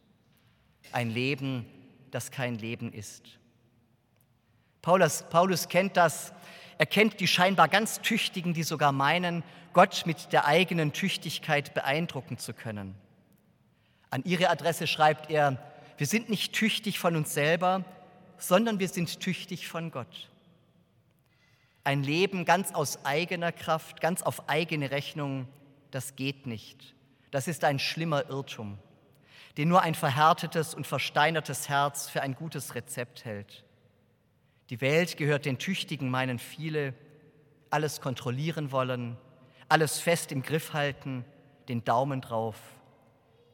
Ein 0.92 1.10
Leben, 1.10 1.66
das 2.10 2.30
kein 2.30 2.56
Leben 2.56 2.92
ist. 2.92 3.38
Paulus, 4.82 5.24
Paulus 5.30 5.68
kennt 5.68 5.96
das. 5.96 6.32
Er 6.78 6.86
kennt 6.86 7.20
die 7.20 7.26
scheinbar 7.26 7.68
ganz 7.68 8.00
Tüchtigen, 8.00 8.52
die 8.52 8.64
sogar 8.64 8.92
meinen, 8.92 9.42
Gott 9.72 10.04
mit 10.06 10.32
der 10.32 10.46
eigenen 10.46 10.92
Tüchtigkeit 10.92 11.74
beeindrucken 11.74 12.38
zu 12.38 12.52
können. 12.52 12.94
An 14.10 14.22
ihre 14.24 14.50
Adresse 14.50 14.86
schreibt 14.86 15.30
er, 15.30 15.58
wir 15.96 16.06
sind 16.06 16.28
nicht 16.28 16.52
tüchtig 16.52 16.98
von 16.98 17.16
uns 17.16 17.34
selber, 17.34 17.84
sondern 18.38 18.78
wir 18.78 18.88
sind 18.88 19.20
tüchtig 19.20 19.66
von 19.66 19.90
Gott. 19.90 20.30
Ein 21.82 22.02
Leben 22.02 22.44
ganz 22.44 22.72
aus 22.72 23.04
eigener 23.04 23.52
Kraft, 23.52 24.00
ganz 24.00 24.22
auf 24.22 24.48
eigene 24.48 24.90
Rechnung, 24.90 25.48
das 25.94 26.16
geht 26.16 26.46
nicht. 26.46 26.94
Das 27.30 27.48
ist 27.48 27.64
ein 27.64 27.78
schlimmer 27.78 28.28
Irrtum, 28.28 28.78
den 29.56 29.68
nur 29.68 29.82
ein 29.82 29.94
verhärtetes 29.94 30.74
und 30.74 30.86
versteinertes 30.86 31.68
Herz 31.68 32.08
für 32.08 32.22
ein 32.22 32.34
gutes 32.34 32.74
Rezept 32.74 33.24
hält. 33.24 33.64
Die 34.70 34.80
Welt 34.80 35.16
gehört 35.16 35.44
den 35.44 35.58
Tüchtigen, 35.58 36.10
meinen 36.10 36.38
viele, 36.38 36.94
alles 37.70 38.00
kontrollieren 38.00 38.72
wollen, 38.72 39.16
alles 39.68 39.98
fest 39.98 40.32
im 40.32 40.42
Griff 40.42 40.72
halten, 40.72 41.24
den 41.68 41.84
Daumen 41.84 42.20
drauf. 42.20 42.56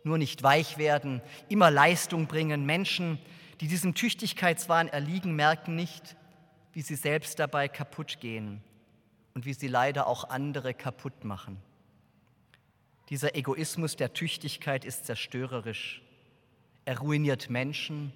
Nur 0.02 0.18
nicht 0.18 0.42
weich 0.42 0.78
werden, 0.78 1.20
immer 1.48 1.70
Leistung 1.70 2.26
bringen. 2.26 2.64
Menschen, 2.64 3.18
die 3.60 3.68
diesem 3.68 3.94
Tüchtigkeitswahn 3.94 4.88
erliegen, 4.88 5.36
merken 5.36 5.76
nicht, 5.76 6.16
wie 6.72 6.82
sie 6.82 6.94
selbst 6.94 7.38
dabei 7.38 7.68
kaputt 7.68 8.18
gehen 8.20 8.62
und 9.34 9.44
wie 9.44 9.52
sie 9.52 9.68
leider 9.68 10.06
auch 10.06 10.24
andere 10.24 10.72
kaputt 10.74 11.24
machen. 11.24 11.60
Dieser 13.10 13.34
Egoismus 13.34 13.96
der 13.96 14.12
Tüchtigkeit 14.12 14.84
ist 14.84 15.04
zerstörerisch. 15.04 16.00
Er 16.84 16.98
ruiniert 16.98 17.50
Menschen 17.50 18.12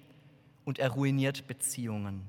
und 0.63 0.79
er 0.79 0.89
ruiniert 0.89 1.47
Beziehungen. 1.47 2.25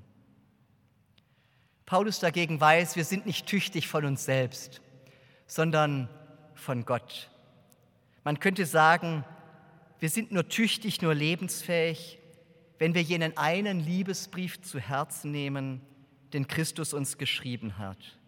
Paulus 1.86 2.18
dagegen 2.18 2.60
weiß, 2.60 2.96
wir 2.96 3.04
sind 3.04 3.24
nicht 3.24 3.46
tüchtig 3.46 3.86
von 3.86 4.04
uns 4.04 4.24
selbst, 4.24 4.80
sondern 5.46 6.08
von 6.54 6.84
Gott. 6.84 7.30
Man 8.24 8.40
könnte 8.40 8.66
sagen, 8.66 9.24
wir 10.00 10.08
sind 10.08 10.32
nur 10.32 10.48
tüchtig, 10.48 11.00
nur 11.00 11.14
lebensfähig, 11.14 12.18
wenn 12.78 12.94
wir 12.94 13.02
jenen 13.02 13.36
einen 13.36 13.78
Liebesbrief 13.78 14.60
zu 14.62 14.80
Herzen 14.80 15.30
nehmen, 15.30 15.80
den 16.32 16.48
Christus 16.48 16.92
uns 16.92 17.16
geschrieben 17.18 17.78
hat. 17.78 18.18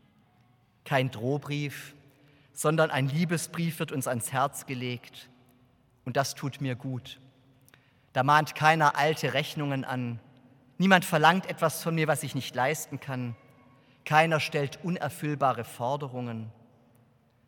Kein 0.84 1.10
Drohbrief, 1.10 1.96
sondern 2.58 2.90
ein 2.90 3.06
Liebesbrief 3.06 3.78
wird 3.78 3.92
uns 3.92 4.08
ans 4.08 4.32
Herz 4.32 4.66
gelegt 4.66 5.30
und 6.04 6.16
das 6.16 6.34
tut 6.34 6.60
mir 6.60 6.74
gut. 6.74 7.20
Da 8.12 8.24
mahnt 8.24 8.56
keiner 8.56 8.96
alte 8.96 9.32
Rechnungen 9.32 9.84
an, 9.84 10.18
niemand 10.76 11.04
verlangt 11.04 11.46
etwas 11.46 11.84
von 11.84 11.94
mir, 11.94 12.08
was 12.08 12.24
ich 12.24 12.34
nicht 12.34 12.56
leisten 12.56 12.98
kann, 12.98 13.36
keiner 14.04 14.40
stellt 14.40 14.82
unerfüllbare 14.82 15.62
Forderungen. 15.62 16.50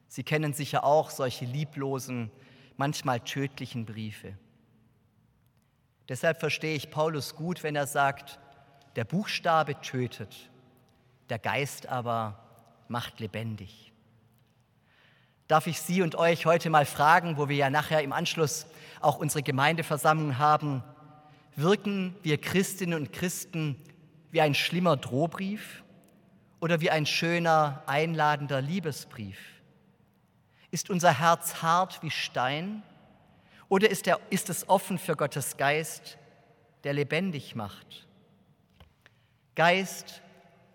Sie 0.06 0.22
kennen 0.22 0.52
sicher 0.52 0.84
auch 0.84 1.10
solche 1.10 1.44
lieblosen, 1.44 2.30
manchmal 2.76 3.18
tödlichen 3.18 3.86
Briefe. 3.86 4.38
Deshalb 6.08 6.38
verstehe 6.38 6.76
ich 6.76 6.92
Paulus 6.92 7.34
gut, 7.34 7.64
wenn 7.64 7.74
er 7.74 7.88
sagt, 7.88 8.38
der 8.94 9.06
Buchstabe 9.06 9.80
tötet, 9.80 10.50
der 11.30 11.40
Geist 11.40 11.88
aber 11.88 12.38
macht 12.86 13.18
lebendig. 13.18 13.89
Darf 15.50 15.66
ich 15.66 15.80
Sie 15.80 16.00
und 16.00 16.14
euch 16.14 16.46
heute 16.46 16.70
mal 16.70 16.86
fragen, 16.86 17.36
wo 17.36 17.48
wir 17.48 17.56
ja 17.56 17.70
nachher 17.70 18.04
im 18.04 18.12
Anschluss 18.12 18.66
auch 19.00 19.18
unsere 19.18 19.42
Gemeindeversammlung 19.42 20.38
haben, 20.38 20.84
wirken 21.56 22.14
wir 22.22 22.40
Christinnen 22.40 22.94
und 22.94 23.12
Christen 23.12 23.74
wie 24.30 24.42
ein 24.42 24.54
schlimmer 24.54 24.96
Drohbrief 24.96 25.82
oder 26.60 26.80
wie 26.80 26.90
ein 26.90 27.04
schöner, 27.04 27.82
einladender 27.86 28.60
Liebesbrief? 28.60 29.40
Ist 30.70 30.88
unser 30.88 31.18
Herz 31.18 31.60
hart 31.62 32.00
wie 32.00 32.12
Stein 32.12 32.84
oder 33.68 33.90
ist, 33.90 34.06
er, 34.06 34.20
ist 34.30 34.50
es 34.50 34.68
offen 34.68 35.00
für 35.00 35.16
Gottes 35.16 35.56
Geist, 35.56 36.16
der 36.84 36.92
lebendig 36.92 37.56
macht? 37.56 38.06
Geist 39.56 40.22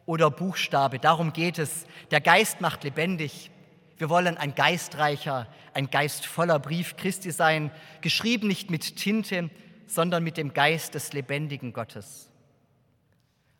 oder 0.05 0.29
Buchstabe, 0.29 0.99
darum 0.99 1.31
geht 1.31 1.59
es. 1.59 1.85
Der 2.11 2.19
Geist 2.19 2.59
macht 2.59 2.83
lebendig. 2.83 3.51
Wir 3.97 4.09
wollen 4.09 4.37
ein 4.37 4.55
geistreicher, 4.55 5.47
ein 5.73 5.89
geistvoller 5.89 6.59
Brief 6.59 6.97
Christi 6.97 7.31
sein, 7.31 7.71
geschrieben 8.01 8.47
nicht 8.47 8.69
mit 8.69 8.97
Tinte, 8.97 9.49
sondern 9.87 10.23
mit 10.23 10.37
dem 10.37 10.53
Geist 10.53 10.95
des 10.95 11.13
lebendigen 11.13 11.71
Gottes. 11.71 12.29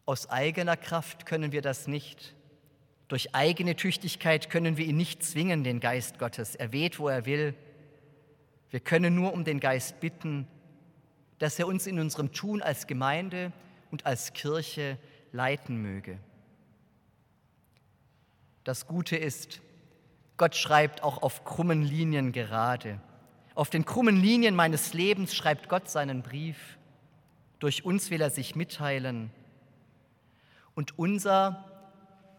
Aus 0.05 0.29
eigener 0.29 0.75
Kraft 0.77 1.25
können 1.25 1.51
wir 1.51 1.61
das 1.61 1.87
nicht. 1.87 2.35
Durch 3.07 3.33
eigene 3.33 3.75
Tüchtigkeit 3.75 4.49
können 4.49 4.77
wir 4.77 4.85
ihn 4.85 4.97
nicht 4.97 5.23
zwingen, 5.23 5.63
den 5.63 5.79
Geist 5.79 6.19
Gottes. 6.19 6.55
Er 6.55 6.73
weht, 6.73 6.99
wo 6.99 7.07
er 7.07 7.25
will. 7.25 7.53
Wir 8.71 8.79
können 8.79 9.15
nur 9.15 9.31
um 9.33 9.43
den 9.43 9.59
Geist 9.59 9.99
bitten, 9.99 10.47
dass 11.39 11.59
er 11.59 11.67
uns 11.67 11.87
in 11.87 11.99
unserem 11.99 12.33
Tun 12.33 12.61
als 12.61 12.87
Gemeinde 12.87 13.51
und 13.91 14.05
als 14.05 14.33
Kirche 14.33 14.97
leiten 15.31 15.81
möge. 15.81 16.17
Das 18.63 18.87
Gute 18.87 19.15
ist, 19.15 19.61
Gott 20.37 20.55
schreibt 20.55 21.03
auch 21.03 21.21
auf 21.21 21.45
krummen 21.45 21.81
Linien 21.81 22.31
gerade. 22.31 22.99
Auf 23.53 23.69
den 23.69 23.85
krummen 23.85 24.21
Linien 24.21 24.55
meines 24.55 24.93
Lebens 24.93 25.33
schreibt 25.33 25.69
Gott 25.69 25.89
seinen 25.89 26.21
Brief. 26.21 26.77
Durch 27.59 27.85
uns 27.85 28.09
will 28.09 28.21
er 28.21 28.29
sich 28.29 28.55
mitteilen. 28.55 29.31
Und 30.73 30.99
unser 30.99 31.71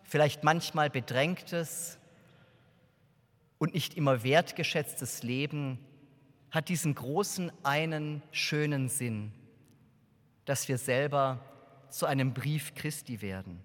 vielleicht 0.04 0.44
manchmal 0.44 0.90
bedrängtes 0.90 1.98
und 3.58 3.74
nicht 3.74 3.94
immer 3.94 4.22
wertgeschätztes 4.22 5.22
Leben 5.22 5.78
hat 6.50 6.68
diesen 6.68 6.94
großen 6.94 7.50
einen 7.64 8.22
schönen 8.30 8.88
Sinn, 8.88 9.32
dass 10.44 10.68
wir 10.68 10.78
selber 10.78 11.40
zu 11.88 12.04
einem 12.06 12.34
Brief 12.34 12.74
Christi 12.74 13.22
werden. 13.22 13.62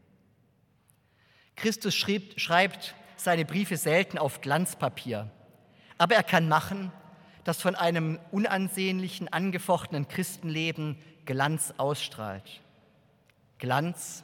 Christus 1.57 1.93
schrieb, 1.93 2.39
schreibt 2.39 2.95
seine 3.24 3.45
Briefe 3.45 3.78
selten 3.78 4.17
auf 4.17 4.41
Glanzpapier, 4.41 5.30
aber 5.97 6.15
er 6.15 6.24
kann 6.24 6.47
machen, 6.47 6.91
dass 7.43 7.61
von 7.61 7.76
einem 7.76 8.19
unansehnlichen, 8.32 9.28
angefochtenen 9.28 10.07
Christenleben 10.07 10.97
Glanz 11.26 11.74
ausstrahlt. 11.78 12.61
Glanz, 13.57 14.24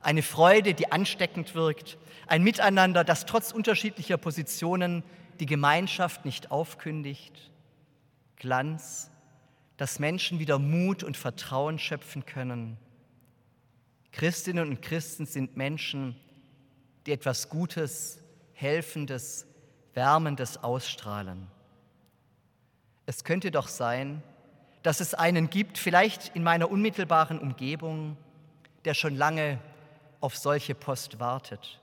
eine 0.00 0.22
Freude, 0.22 0.74
die 0.74 0.90
ansteckend 0.90 1.54
wirkt, 1.54 1.98
ein 2.26 2.42
Miteinander, 2.42 3.04
das 3.04 3.26
trotz 3.26 3.52
unterschiedlicher 3.52 4.16
Positionen 4.16 5.02
die 5.40 5.46
Gemeinschaft 5.46 6.24
nicht 6.24 6.50
aufkündigt, 6.50 7.50
Glanz, 8.36 9.10
dass 9.76 9.98
Menschen 9.98 10.38
wieder 10.38 10.58
Mut 10.58 11.04
und 11.04 11.16
Vertrauen 11.16 11.78
schöpfen 11.78 12.24
können. 12.26 12.76
Christinnen 14.12 14.68
und 14.68 14.82
Christen 14.82 15.26
sind 15.26 15.56
Menschen, 15.56 16.16
die 17.06 17.12
etwas 17.12 17.48
Gutes, 17.48 18.18
Helfendes, 18.58 19.46
Wärmendes 19.94 20.64
ausstrahlen. 20.64 21.46
Es 23.06 23.22
könnte 23.22 23.52
doch 23.52 23.68
sein, 23.68 24.20
dass 24.82 24.98
es 24.98 25.14
einen 25.14 25.48
gibt, 25.48 25.78
vielleicht 25.78 26.34
in 26.34 26.42
meiner 26.42 26.68
unmittelbaren 26.68 27.38
Umgebung, 27.38 28.16
der 28.84 28.94
schon 28.94 29.14
lange 29.14 29.60
auf 30.20 30.36
solche 30.36 30.74
Post 30.74 31.20
wartet. 31.20 31.80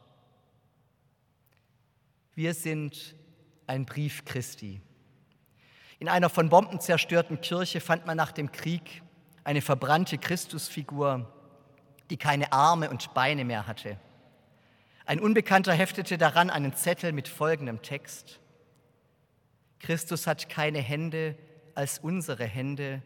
Wir 2.34 2.54
sind 2.54 3.16
ein 3.68 3.86
Brief 3.86 4.26
Christi. 4.26 4.82
In 6.00 6.10
einer 6.10 6.30
von 6.30 6.50
Bomben 6.50 6.82
zerstörten 6.82 7.40
Kirche 7.40 7.80
fand 7.80 8.06
man 8.06 8.18
nach 8.18 8.34
dem 8.34 8.52
Krieg 8.52 9.02
eine 9.46 9.62
verbrannte 9.62 10.18
Christusfigur, 10.18 11.32
die 12.10 12.18
keine 12.18 12.52
Arme 12.52 12.90
und 12.90 13.14
Beine 13.14 13.46
mehr 13.46 13.66
hatte. 13.66 13.98
Ein 15.06 15.20
Unbekannter 15.20 15.74
heftete 15.74 16.18
daran 16.18 16.50
einen 16.50 16.74
Zettel 16.74 17.12
mit 17.12 17.28
folgendem 17.28 17.82
Text. 17.84 18.40
Christus 19.80 20.26
hat 20.26 20.50
keine 20.50 20.80
Hände 20.80 21.38
als 21.76 22.00
unsere 22.00 22.46
Hände, 22.46 23.04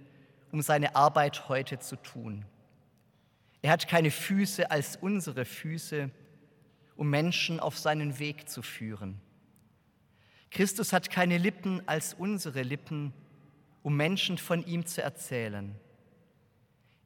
um 0.51 0.61
seine 0.61 0.95
Arbeit 0.95 1.49
heute 1.49 1.79
zu 1.79 1.97
tun. 1.97 2.45
Er 3.61 3.71
hat 3.71 3.89
keine 3.89 4.11
Füße 4.11 4.71
als 4.71 4.95
unsere 4.95 5.43
Füße, 5.43 6.09
um 6.95 7.09
Menschen 7.09 7.59
auf 7.59 7.77
seinen 7.77 8.17
Weg 8.19 8.47
zu 8.47 8.61
führen. 8.61 9.19
Christus 10.51 10.93
hat 10.93 11.09
keine 11.09 11.37
Lippen 11.37 11.85
als 11.85 12.13
unsere 12.13 12.61
Lippen, 12.61 13.13
um 13.83 13.97
Menschen 13.97 14.37
von 14.37 14.65
ihm 14.65 14.85
zu 14.85 15.03
erzählen. 15.03 15.75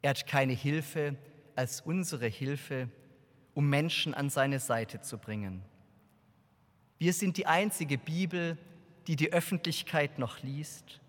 Er 0.04 0.12
hat 0.12 0.28
keine 0.28 0.54
Hilfe 0.54 1.16
als 1.56 1.82
unsere 1.82 2.28
Hilfe, 2.28 2.90
um 3.54 3.70
Menschen 3.70 4.14
an 4.14 4.30
seine 4.30 4.60
Seite 4.60 5.02
zu 5.02 5.18
bringen. 5.18 5.64
Wir 6.98 7.14
sind 7.14 7.38
die 7.38 7.48
einzige 7.48 7.98
Bibel, 7.98 8.58
die 9.08 9.16
die 9.16 9.34
Öffentlichkeit 9.34 10.20
noch 10.20 10.42
liest. 10.42 11.02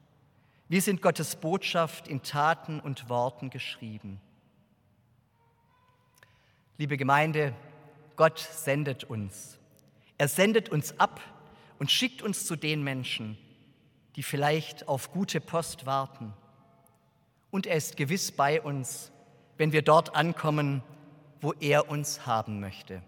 Wir 0.68 0.82
sind 0.82 1.02
Gottes 1.02 1.36
Botschaft 1.36 2.08
in 2.08 2.22
Taten 2.22 2.80
und 2.80 3.08
Worten 3.08 3.50
geschrieben. 3.50 4.20
Liebe 6.78 6.96
Gemeinde, 6.96 7.54
Gott 8.16 8.38
sendet 8.38 9.04
uns. 9.04 9.58
Er 10.18 10.28
sendet 10.28 10.68
uns 10.68 10.98
ab 10.98 11.20
und 11.78 11.90
schickt 11.90 12.22
uns 12.22 12.46
zu 12.46 12.56
den 12.56 12.82
Menschen, 12.82 13.38
die 14.16 14.22
vielleicht 14.22 14.88
auf 14.88 15.12
gute 15.12 15.40
Post 15.40 15.86
warten. 15.86 16.32
Und 17.50 17.66
er 17.66 17.76
ist 17.76 17.96
gewiss 17.96 18.32
bei 18.32 18.60
uns, 18.60 19.12
wenn 19.58 19.72
wir 19.72 19.82
dort 19.82 20.16
ankommen, 20.16 20.82
wo 21.44 21.52
er 21.60 21.90
uns 21.90 22.26
haben 22.26 22.58
möchte. 22.58 23.02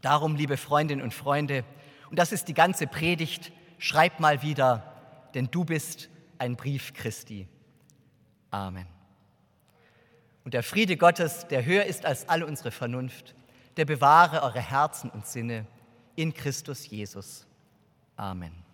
Darum, 0.00 0.36
liebe 0.36 0.56
Freundinnen 0.56 1.02
und 1.02 1.12
Freunde, 1.12 1.64
und 2.08 2.18
das 2.18 2.30
ist 2.30 2.46
die 2.46 2.54
ganze 2.54 2.86
Predigt, 2.86 3.50
schreib 3.78 4.20
mal 4.20 4.42
wieder, 4.42 4.94
denn 5.34 5.48
du 5.50 5.64
bist 5.64 6.08
ein 6.38 6.54
Brief 6.54 6.94
Christi. 6.94 7.48
Amen. 8.50 8.86
Und 10.44 10.54
der 10.54 10.62
Friede 10.62 10.96
Gottes, 10.96 11.48
der 11.48 11.64
höher 11.64 11.84
ist 11.84 12.06
als 12.06 12.28
alle 12.28 12.46
unsere 12.46 12.70
Vernunft, 12.70 13.34
der 13.76 13.84
bewahre 13.84 14.42
eure 14.42 14.60
Herzen 14.60 15.10
und 15.10 15.26
Sinne 15.26 15.66
in 16.14 16.32
Christus 16.32 16.88
Jesus. 16.88 17.44
Amen. 18.14 18.65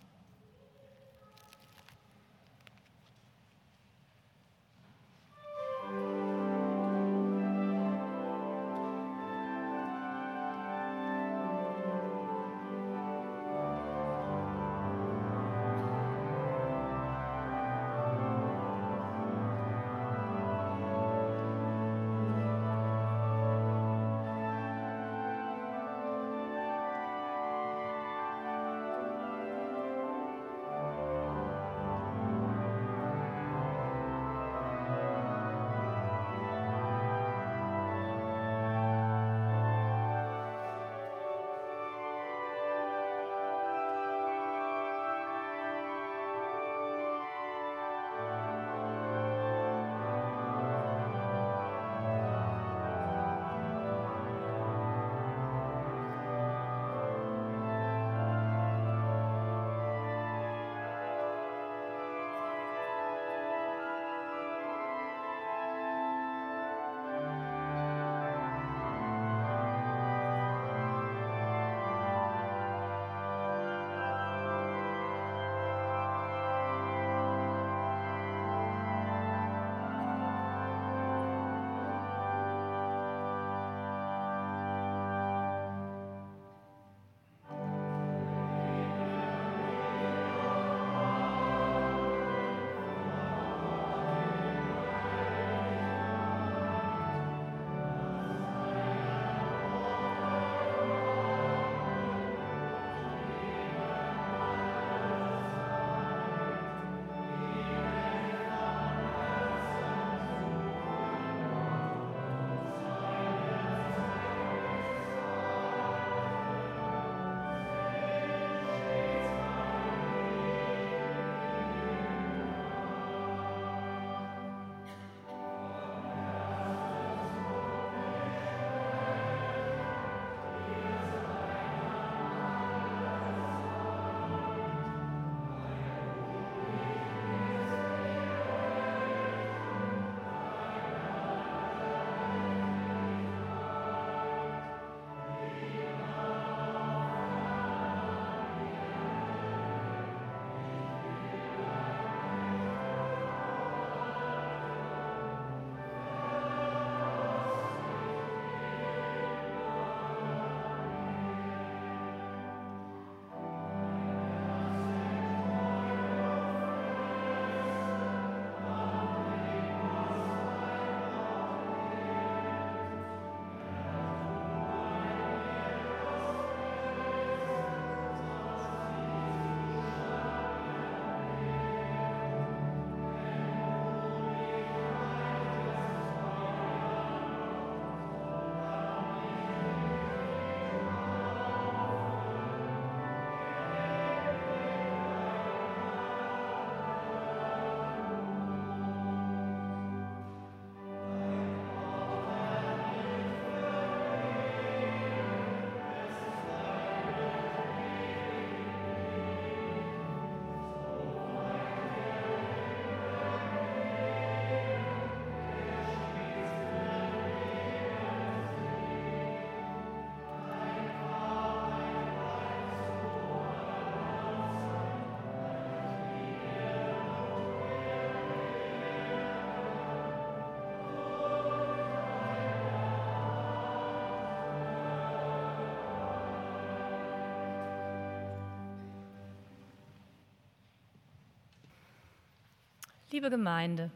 Liebe 243.13 243.29
Gemeinde, 243.29 243.91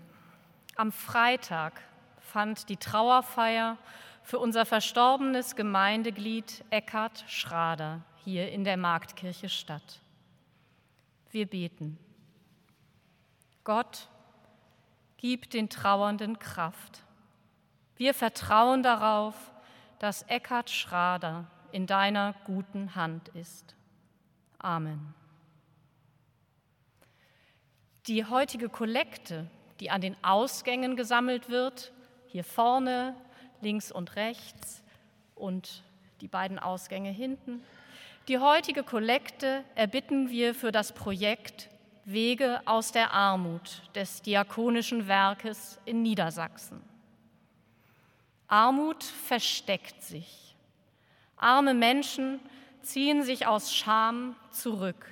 am 0.75 0.91
Freitag 0.91 1.81
fand 2.19 2.69
die 2.69 2.77
Trauerfeier 2.77 3.79
für 4.21 4.37
unser 4.37 4.63
verstorbenes 4.63 5.55
Gemeindeglied 5.55 6.63
Eckhard 6.69 7.25
Schrader 7.27 8.03
hier 8.23 8.51
in 8.51 8.63
der 8.63 8.77
Marktkirche 8.77 9.49
Stadt. 9.49 10.01
Wir 11.31 11.47
beten. 11.47 11.97
Gott, 13.63 14.07
gib 15.17 15.49
den 15.49 15.67
Trauernden 15.67 16.37
Kraft. 16.37 17.01
Wir 17.95 18.13
vertrauen 18.13 18.83
darauf, 18.83 19.33
dass 19.97 20.21
Eckhard 20.27 20.69
Schrader 20.69 21.47
in 21.71 21.87
deiner 21.87 22.35
guten 22.45 22.93
Hand 22.93 23.29
ist. 23.29 23.75
Amen. 24.59 25.15
Die 28.07 28.23
heutige 28.23 28.69
Kollekte, 28.69 29.47
die 29.81 29.89
an 29.89 29.99
den 29.99 30.15
Ausgängen 30.23 30.95
gesammelt 30.95 31.49
wird, 31.49 31.91
hier 32.27 32.45
vorne, 32.45 33.13
links 33.59 33.91
und 33.91 34.15
rechts 34.15 34.81
und 35.35 35.83
die 36.21 36.29
beiden 36.29 36.57
Ausgänge 36.57 37.09
hinten, 37.09 37.61
die 38.29 38.39
heutige 38.39 38.83
Kollekte 38.83 39.65
erbitten 39.75 40.29
wir 40.29 40.55
für 40.55 40.71
das 40.71 40.93
Projekt 40.93 41.69
Wege 42.05 42.61
aus 42.63 42.93
der 42.93 43.11
Armut 43.11 43.81
des 43.93 44.21
Diakonischen 44.21 45.09
Werkes 45.09 45.77
in 45.83 46.01
Niedersachsen. 46.01 46.81
Armut 48.47 49.03
versteckt 49.03 50.01
sich. 50.01 50.55
Arme 51.35 51.73
Menschen 51.73 52.39
ziehen 52.81 53.23
sich 53.23 53.47
aus 53.47 53.75
Scham 53.75 54.37
zurück. 54.49 55.09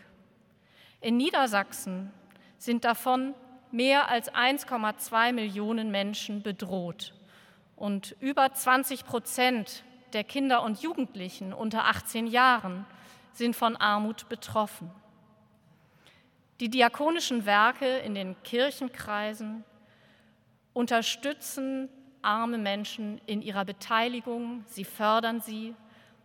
In 1.02 1.18
Niedersachsen 1.18 2.14
sind 2.58 2.86
davon 2.86 3.34
mehr 3.72 4.10
als 4.10 4.32
1,2 4.34 5.34
Millionen 5.34 5.91
Menschen 5.91 6.41
bedroht 6.41 7.14
und 7.76 8.16
über 8.20 8.53
20 8.53 9.06
Prozent 9.06 9.84
der 10.14 10.24
Kinder 10.24 10.64
und 10.64 10.82
Jugendlichen 10.82 11.53
unter 11.53 11.86
18 11.86 12.28
Jahren 12.28 12.86
sind 13.34 13.56
von 13.56 13.76
Armut 13.76 14.30
betroffen. 14.30 14.89
Die 16.62 16.70
diakonischen 16.70 17.45
Werke 17.45 17.97
in 17.97 18.16
den 18.16 18.41
Kirchenkreisen 18.43 19.66
unterstützen 20.74 21.89
arme 22.22 22.58
Menschen 22.58 23.22
in 23.26 23.41
ihrer 23.41 23.66
Beteiligung, 23.66 24.64
sie 24.68 24.86
fördern 24.86 25.41
sie 25.41 25.76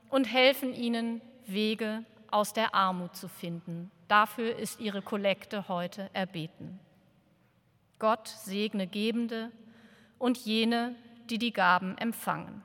und 0.09 0.25
helfen 0.25 0.73
ihnen, 0.73 1.21
Wege 1.47 2.05
aus 2.31 2.53
der 2.53 2.75
Armut 2.75 3.17
zu 3.17 3.29
finden. 3.29 3.91
Dafür 4.11 4.57
ist 4.57 4.81
ihre 4.81 5.03
Kollekte 5.03 5.69
heute 5.69 6.11
erbeten. 6.15 6.81
Gott 8.01 8.27
segne 8.27 8.89
Gebende 8.89 9.53
und 10.19 10.37
jene, 10.39 10.97
die 11.27 11.39
die 11.39 11.53
Gaben 11.53 11.97
empfangen. 11.97 12.61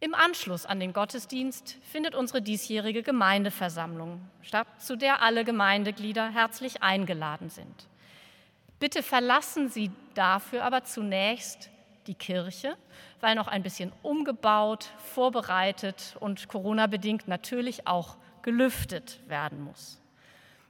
Im 0.00 0.14
Anschluss 0.14 0.64
an 0.64 0.80
den 0.80 0.94
Gottesdienst 0.94 1.76
findet 1.82 2.14
unsere 2.14 2.40
diesjährige 2.40 3.02
Gemeindeversammlung 3.02 4.22
statt, 4.40 4.66
zu 4.78 4.96
der 4.96 5.20
alle 5.20 5.44
Gemeindeglieder 5.44 6.30
herzlich 6.30 6.82
eingeladen 6.82 7.50
sind. 7.50 7.86
Bitte 8.80 9.02
verlassen 9.02 9.68
Sie 9.68 9.90
dafür 10.14 10.64
aber 10.64 10.84
zunächst 10.84 11.68
die 12.06 12.14
Kirche, 12.14 12.78
weil 13.20 13.34
noch 13.34 13.48
ein 13.48 13.62
bisschen 13.62 13.92
umgebaut, 14.02 14.88
vorbereitet 14.96 16.16
und 16.18 16.48
Corona-bedingt 16.48 17.28
natürlich 17.28 17.86
auch 17.86 18.16
gelüftet 18.48 19.20
werden 19.28 19.62
muss. 19.62 20.00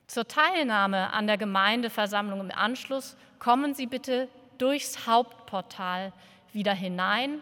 Zur 0.08 0.26
Teilnahme 0.26 1.12
an 1.12 1.28
der 1.28 1.38
Gemeindeversammlung 1.38 2.40
im 2.40 2.50
Anschluss 2.50 3.16
kommen 3.38 3.72
Sie 3.72 3.86
bitte 3.86 4.26
durchs 4.58 5.06
Hauptportal 5.06 6.12
wieder 6.52 6.74
hinein. 6.74 7.40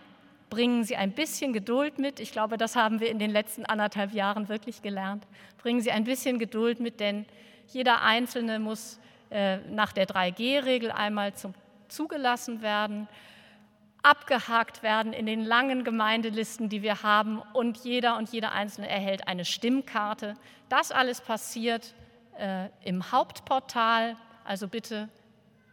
Bringen 0.51 0.85
Sie 0.85 0.95
ein 0.95 1.13
bisschen 1.13 1.55
Geduld 1.55 1.99
mit. 1.99 2.21
Ich 2.21 2.33
glaube, 2.33 2.59
das 2.59 2.77
haben 2.77 3.01
wir 3.01 3.09
in 3.09 3.19
den 3.19 3.31
letzten 3.31 3.65
anderthalb 3.65 4.13
Jahren 4.13 4.51
wirklich 4.51 4.83
gelernt. 4.83 5.27
Bringen 5.57 5.81
Sie 5.81 5.91
ein 5.91 6.05
bisschen 6.05 6.39
Geduld 6.39 6.81
mit, 6.81 7.01
denn 7.01 7.25
jeder 7.69 8.03
Einzelne 8.03 8.59
muss 8.59 9.01
äh, 9.31 9.57
nach 9.71 9.93
der 9.93 10.07
3G-Regel 10.07 10.91
einmal 10.91 11.33
zum, 11.33 11.55
zugelassen 11.89 12.61
werden, 12.61 13.09
abgehakt 14.07 14.85
werden 14.85 15.13
in 15.13 15.27
den 15.27 15.45
langen 15.45 15.83
Gemeindelisten, 15.83 16.69
die 16.69 16.81
wir 16.81 17.03
haben, 17.03 17.43
und 17.53 17.79
jeder 17.79 18.17
und 18.17 18.29
jeder 18.29 18.53
Einzelne 18.53 18.89
erhält 18.89 19.27
eine 19.27 19.45
Stimmkarte. 19.45 20.35
Das 20.69 20.93
alles 20.93 21.21
passiert 21.21 21.93
äh, 22.39 22.69
im 22.85 23.11
Hauptportal, 23.11 24.17
also 24.45 24.69
bitte 24.69 25.09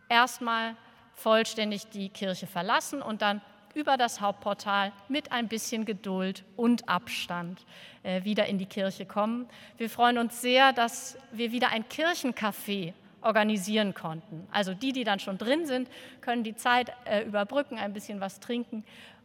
erstmal 0.10 0.76
vollständig 1.14 1.90
die 1.92 2.10
Kirche 2.10 2.48
verlassen 2.48 3.04
und 3.04 3.22
dann 3.22 3.40
über 3.76 3.98
das 3.98 4.20
Hauptportal 4.20 4.92
mit 5.10 5.32
ein 5.32 5.48
bisschen 5.48 5.86
Geduld 5.86 6.44
und 6.56 6.90
Abstand 6.90 7.64
äh, 8.02 8.24
wieder 8.24 8.48
in 8.48 8.58
die 8.58 8.66
Kirche 8.66 9.06
kommen. 9.06 9.48
Wir 9.78 9.92
freuen 9.92 10.18
uns 10.18 10.42
sehr, 10.42 10.74
dass 10.74 11.18
wir 11.32 11.52
wieder 11.52 11.70
ein 11.70 11.86
Kirchencafé 11.86 12.94
organisieren 13.24 13.94
konnten. 13.94 14.48
Also 14.52 14.74
die, 14.74 14.92
die 14.92 15.04
dann 15.04 15.20
schon 15.20 15.38
drin 15.38 15.66
sind, 15.66 15.90
können 16.22 16.44
die 16.44 16.56
Zeit 16.56 16.92
äh, 17.06 17.24
überbrücken, 17.24 17.78
ein 17.78 17.94
bisschen 17.94 18.20
was 18.20 18.40
trinken 18.40 18.84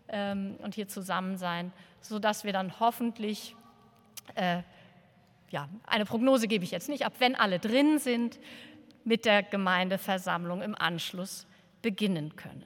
ähm, 0.09 0.57
und 0.63 0.75
hier 0.75 0.89
zusammen 0.89 1.37
sein, 1.37 1.73
sodass 2.01 2.45
wir 2.45 2.53
dann 2.53 2.81
hoffentlich, 2.81 3.55
äh, 4.35 4.63
ja, 5.51 5.69
eine 5.87 6.05
Prognose 6.05 6.49
gebe 6.49 6.65
ich 6.65 6.71
jetzt 6.71 6.89
nicht, 6.89 7.05
ab 7.05 7.15
wenn 7.19 7.35
alle 7.35 7.59
drin 7.59 7.99
sind, 7.99 8.39
mit 9.05 9.25
der 9.25 9.43
Gemeindeversammlung 9.43 10.63
im 10.63 10.75
Anschluss 10.75 11.47
beginnen 11.83 12.37
können. 12.37 12.65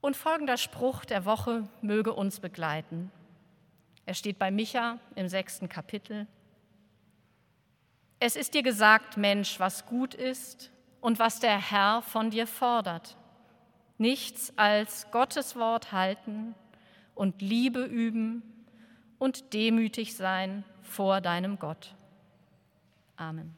Und 0.00 0.16
folgender 0.16 0.56
Spruch 0.56 1.04
der 1.04 1.24
Woche 1.24 1.68
möge 1.80 2.12
uns 2.12 2.40
begleiten. 2.40 3.10
Er 4.04 4.14
steht 4.14 4.38
bei 4.38 4.50
Micha 4.50 4.98
im 5.14 5.28
sechsten 5.28 5.68
Kapitel. 5.68 6.26
Es 8.24 8.36
ist 8.36 8.54
dir 8.54 8.62
gesagt, 8.62 9.16
Mensch, 9.16 9.58
was 9.58 9.84
gut 9.84 10.14
ist 10.14 10.70
und 11.00 11.18
was 11.18 11.40
der 11.40 11.58
Herr 11.58 12.02
von 12.02 12.30
dir 12.30 12.46
fordert. 12.46 13.16
Nichts 13.98 14.56
als 14.56 15.10
Gottes 15.10 15.56
Wort 15.56 15.90
halten 15.90 16.54
und 17.16 17.42
Liebe 17.42 17.82
üben 17.82 18.44
und 19.18 19.52
demütig 19.54 20.14
sein 20.14 20.62
vor 20.82 21.20
deinem 21.20 21.58
Gott. 21.58 21.96
Amen. 23.16 23.56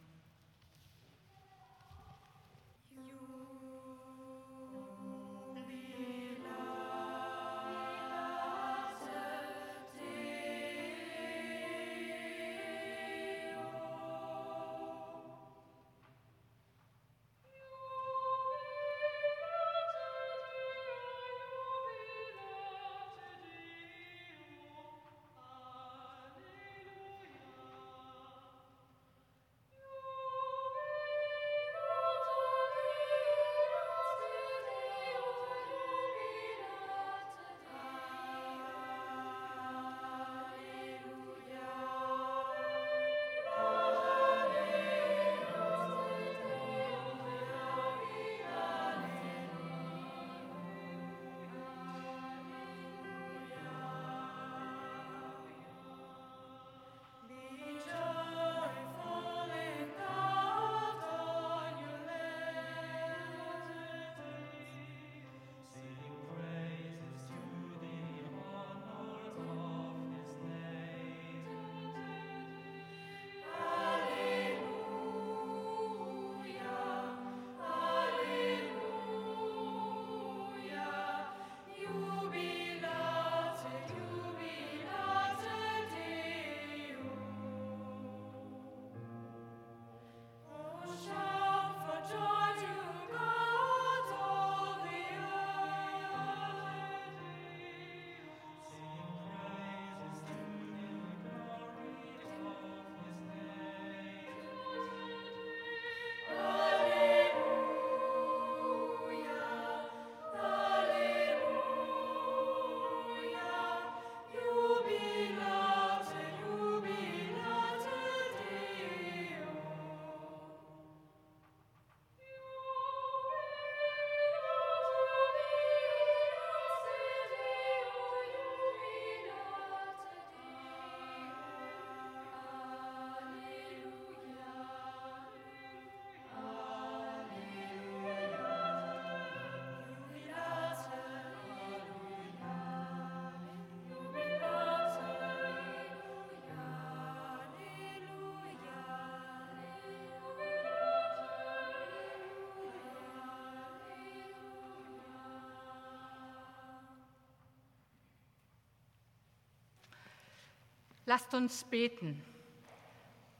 Lasst 161.06 161.34
uns 161.34 161.64
beten. 161.64 162.22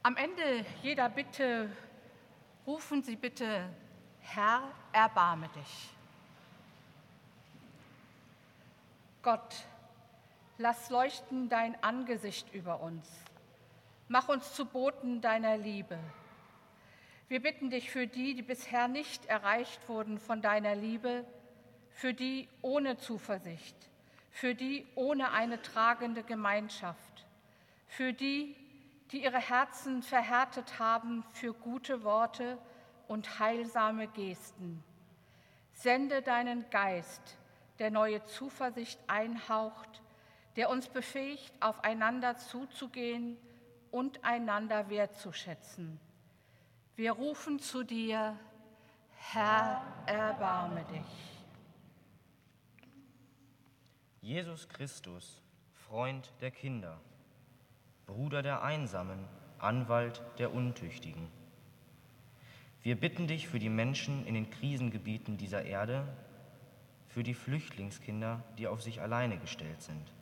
Am 0.03 0.17
Ende 0.17 0.67
jeder 0.83 1.09
Bitte 1.09 1.71
rufen 2.67 3.03
Sie 3.03 3.17
bitte, 3.17 3.71
Herr, 4.21 4.71
erbarme 4.93 5.49
dich. 5.49 5.91
Gott, 9.23 9.65
lass 10.59 10.91
leuchten 10.91 11.49
dein 11.49 11.83
Angesicht 11.83 12.53
über 12.53 12.81
uns. 12.81 13.09
Mach 14.09 14.29
uns 14.29 14.53
zu 14.53 14.67
Boten 14.67 15.23
deiner 15.23 15.57
Liebe. 15.57 15.99
Wir 17.29 17.41
bitten 17.41 17.71
dich 17.71 17.91
für 17.91 18.07
die, 18.07 18.35
die 18.35 18.43
bisher 18.43 18.89
nicht 18.89 19.25
erreicht 19.25 19.89
wurden 19.89 20.19
von 20.19 20.43
deiner 20.43 20.75
Liebe, 20.75 21.25
für 21.91 22.13
die 22.13 22.49
ohne 22.61 22.99
Zuversicht, 22.99 23.77
für 24.31 24.55
die 24.55 24.87
ohne 24.95 25.31
eine 25.31 25.63
tragende 25.63 26.23
Gemeinschaft, 26.23 27.14
für 27.97 28.13
die, 28.13 28.57
die 29.13 29.23
ihre 29.23 29.39
Herzen 29.39 30.03
verhärtet 30.03 30.81
haben 30.81 31.23
für 31.33 31.53
gute 31.55 32.03
Worte 32.03 32.59
und 33.07 33.39
heilsame 33.39 34.09
Gesten. 34.09 34.83
Sende 35.73 36.21
deinen 36.23 36.69
Geist, 36.71 37.39
der 37.79 37.93
neue 37.93 38.25
Zuversicht 38.25 38.99
einhaucht, 39.07 40.03
der 40.57 40.71
uns 40.71 40.89
befähigt, 40.89 41.53
aufeinander 41.61 42.37
zuzugehen 42.37 43.37
und 43.93 44.25
einander 44.25 44.89
wertzuschätzen. 44.89 46.01
Wir 46.97 47.13
rufen 47.13 47.61
zu 47.61 47.85
dir, 47.85 48.37
Herr, 49.19 49.83
erbarme 50.07 50.85
dich. 50.85 51.45
Jesus 54.21 54.69
Christus, 54.69 55.43
Freund 55.73 56.33
der 56.41 56.51
Kinder, 56.51 57.01
Bruder 58.07 58.43
der 58.43 58.63
Einsamen, 58.63 59.19
Anwalt 59.59 60.21
der 60.39 60.53
Untüchtigen. 60.53 61.27
Wir 62.83 63.01
bitten 63.01 63.27
dich 63.27 63.49
für 63.49 63.59
die 63.59 63.71
Menschen 63.71 64.27
in 64.27 64.35
den 64.35 64.51
Krisengebieten 64.51 65.39
dieser 65.39 65.65
Erde, 65.65 66.07
für 67.09 67.23
die 67.23 67.33
Flüchtlingskinder, 67.33 68.43
die 68.59 68.69
auf 68.69 68.83
sich 68.83 69.01
alleine 69.01 69.39
gestellt 69.39 69.81
sind, 69.81 70.13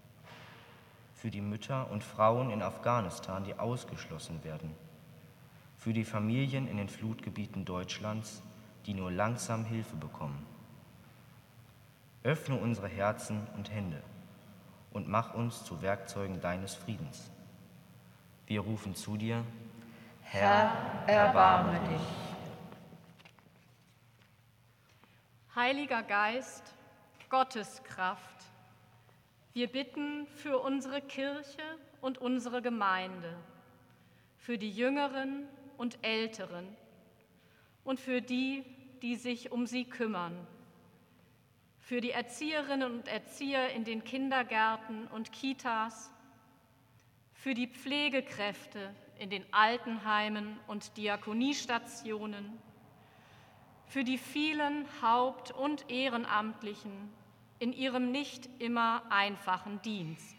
für 1.12 1.30
die 1.30 1.41
Mütter 1.41 1.91
und 1.91 2.05
Frauen 2.05 2.51
in 2.51 2.62
Afghanistan, 2.62 3.43
die 3.43 3.59
ausgeschlossen 3.59 4.45
werden, 4.45 4.76
für 5.76 5.93
die 5.93 6.05
Familien 6.05 6.68
in 6.68 6.76
den 6.76 6.89
Flutgebieten 6.89 7.64
Deutschlands, 7.64 8.43
die 8.87 8.95
nur 8.95 9.11
langsam 9.11 9.64
Hilfe 9.64 9.97
bekommen. 9.97 10.47
Öffne 12.22 12.55
unsere 12.55 12.87
Herzen 12.87 13.45
und 13.57 13.72
Hände 13.72 14.01
und 14.93 15.09
mach 15.09 15.35
uns 15.35 15.64
zu 15.64 15.83
Werkzeugen 15.83 16.41
deines 16.41 16.76
Friedens. 16.76 17.32
Wir 18.53 18.61
rufen 18.61 18.94
zu 18.94 19.16
dir, 19.16 19.42
Herr, 20.20 20.70
erbarme 21.07 21.80
dich. 21.88 22.03
Heiliger 25.57 26.03
Geist, 26.03 26.62
Gottes 27.30 27.82
Kraft, 27.82 28.44
wir 29.55 29.68
bitten 29.68 30.26
für 30.26 30.59
unsere 30.59 31.00
Kirche 31.00 31.62
und 32.03 32.18
unsere 32.18 32.61
Gemeinde, 32.61 33.38
für 34.36 34.59
die 34.59 34.70
Jüngeren 34.70 35.48
und 35.78 35.96
Älteren 36.03 36.68
und 37.84 38.00
für 38.00 38.20
die, 38.20 38.64
die 39.00 39.16
sich 39.16 39.50
um 39.50 39.66
sie 39.66 39.86
kümmern, 39.86 40.36
für 41.80 42.03
die 42.03 42.11
Erzieherinnen 42.11 42.92
und 42.92 43.09
Erzieher 43.09 43.70
in 43.70 43.84
den 43.84 44.05
Kindergärten 44.05 45.07
und 45.07 45.32
Kitas, 45.32 46.12
für 47.43 47.55
die 47.55 47.66
Pflegekräfte 47.66 48.95
in 49.18 49.28
den 49.28 49.45
Altenheimen 49.53 50.61
und 50.68 50.97
Diakoniestationen, 50.97 52.57
für 53.86 54.05
die 54.05 54.16
vielen 54.16 54.86
Haupt- 55.03 55.51
und 55.51 55.90
Ehrenamtlichen 55.90 57.12
in 57.59 57.72
ihrem 57.72 58.12
nicht 58.12 58.49
immer 58.61 59.03
einfachen 59.11 59.82
Dienst. 59.82 60.36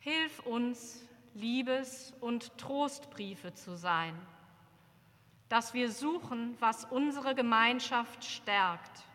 Hilf 0.00 0.40
uns, 0.40 1.08
Liebes- 1.32 2.12
und 2.20 2.58
Trostbriefe 2.58 3.54
zu 3.54 3.78
sein, 3.78 4.14
dass 5.48 5.72
wir 5.72 5.90
suchen, 5.90 6.54
was 6.60 6.84
unsere 6.84 7.34
Gemeinschaft 7.34 8.26
stärkt, 8.26 9.06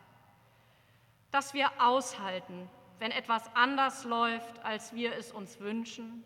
dass 1.29 1.53
wir 1.53 1.69
aushalten, 1.77 2.67
wenn 2.99 3.11
etwas 3.11 3.43
anders 3.55 4.03
läuft, 4.05 4.63
als 4.63 4.93
wir 4.93 5.13
es 5.15 5.31
uns 5.31 5.59
wünschen, 5.59 6.23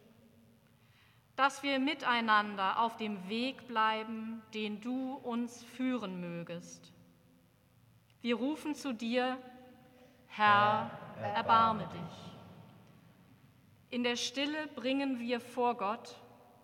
dass 1.35 1.63
wir 1.63 1.79
miteinander 1.79 2.79
auf 2.79 2.97
dem 2.97 3.29
Weg 3.29 3.67
bleiben, 3.67 4.41
den 4.53 4.81
du 4.81 5.13
uns 5.13 5.63
führen 5.63 6.19
mögest. 6.19 6.91
Wir 8.21 8.35
rufen 8.35 8.75
zu 8.75 8.93
dir, 8.93 9.37
Herr, 10.27 10.91
erbarme 11.35 11.87
dich. 11.87 12.29
In 13.89 14.03
der 14.03 14.17
Stille 14.17 14.67
bringen 14.67 15.19
wir 15.19 15.39
vor 15.39 15.75
Gott, 15.75 16.15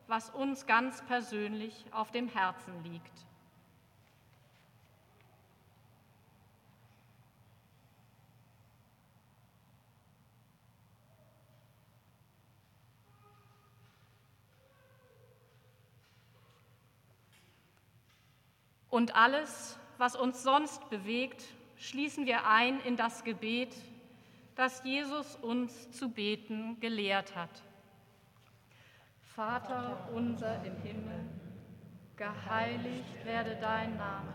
was 0.08 0.30
uns 0.30 0.66
ganz 0.66 1.02
persönlich 1.06 1.86
auf 1.92 2.12
dem 2.12 2.28
Herzen 2.28 2.84
liegt. 2.84 3.25
Und 18.96 19.14
alles, 19.14 19.78
was 19.98 20.16
uns 20.16 20.42
sonst 20.42 20.90
bewegt, 20.90 21.44
schließen 21.76 22.26
wir 22.26 22.48
ein 22.48 22.80
in 22.86 22.96
das 22.96 23.26
Gebet, 23.26 23.76
das 24.56 24.86
Jesus 24.86 25.36
uns 25.36 25.92
zu 25.92 26.08
beten 26.08 26.80
gelehrt 26.80 27.36
hat. 27.36 27.50
Vater 29.36 30.08
unser 30.14 30.64
im 30.64 30.78
Himmel, 30.78 31.26
geheiligt 32.16 33.26
werde 33.26 33.58
dein 33.60 33.98
Name, 33.98 34.32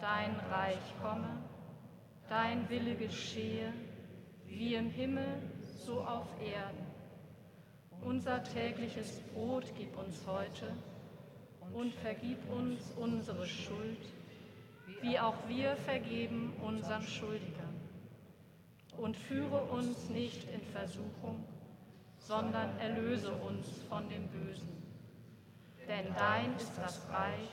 dein 0.00 0.36
Reich 0.52 0.94
komme, 1.02 1.42
dein 2.28 2.68
Wille 2.68 2.94
geschehe, 2.94 3.72
wie 4.46 4.76
im 4.76 4.88
Himmel, 4.88 5.42
so 5.84 6.00
auf 6.02 6.28
Erden. 6.40 6.86
Unser 8.02 8.44
tägliches 8.44 9.18
Brot 9.34 9.64
gib 9.76 9.98
uns 9.98 10.24
heute 10.28 10.76
und 11.74 11.94
vergib 11.94 12.38
uns 12.50 12.92
unsere 12.96 13.46
Schuld, 13.46 13.98
wie 15.02 15.18
auch 15.18 15.36
wir 15.46 15.76
vergeben 15.76 16.52
unseren 16.62 17.02
Schuldigern. 17.02 17.80
Und 18.96 19.16
führe 19.16 19.62
uns 19.64 20.08
nicht 20.08 20.48
in 20.50 20.60
Versuchung, 20.72 21.44
sondern 22.18 22.76
erlöse 22.78 23.30
uns 23.32 23.68
von 23.88 24.08
dem 24.08 24.26
Bösen. 24.28 24.68
Denn 25.86 26.12
dein 26.16 26.54
ist 26.56 26.72
das 26.76 27.00
Reich 27.10 27.48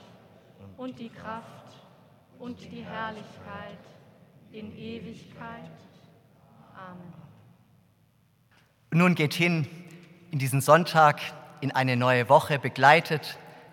und 0.76 0.98
die 0.98 1.08
Kraft 1.08 1.74
und 2.38 2.60
die 2.60 2.84
Herrlichkeit 2.84 3.78
in 4.52 4.76
Ewigkeit. 4.76 5.70
Amen. 6.74 7.12
Nun 8.90 9.14
geht 9.14 9.34
hin 9.34 9.66
in 10.30 10.38
diesen 10.38 10.60
Sonntag, 10.60 11.20
in 11.60 11.70
eine 11.70 11.96
neue 11.96 12.28
Woche, 12.28 12.58
begleitet 12.58 13.38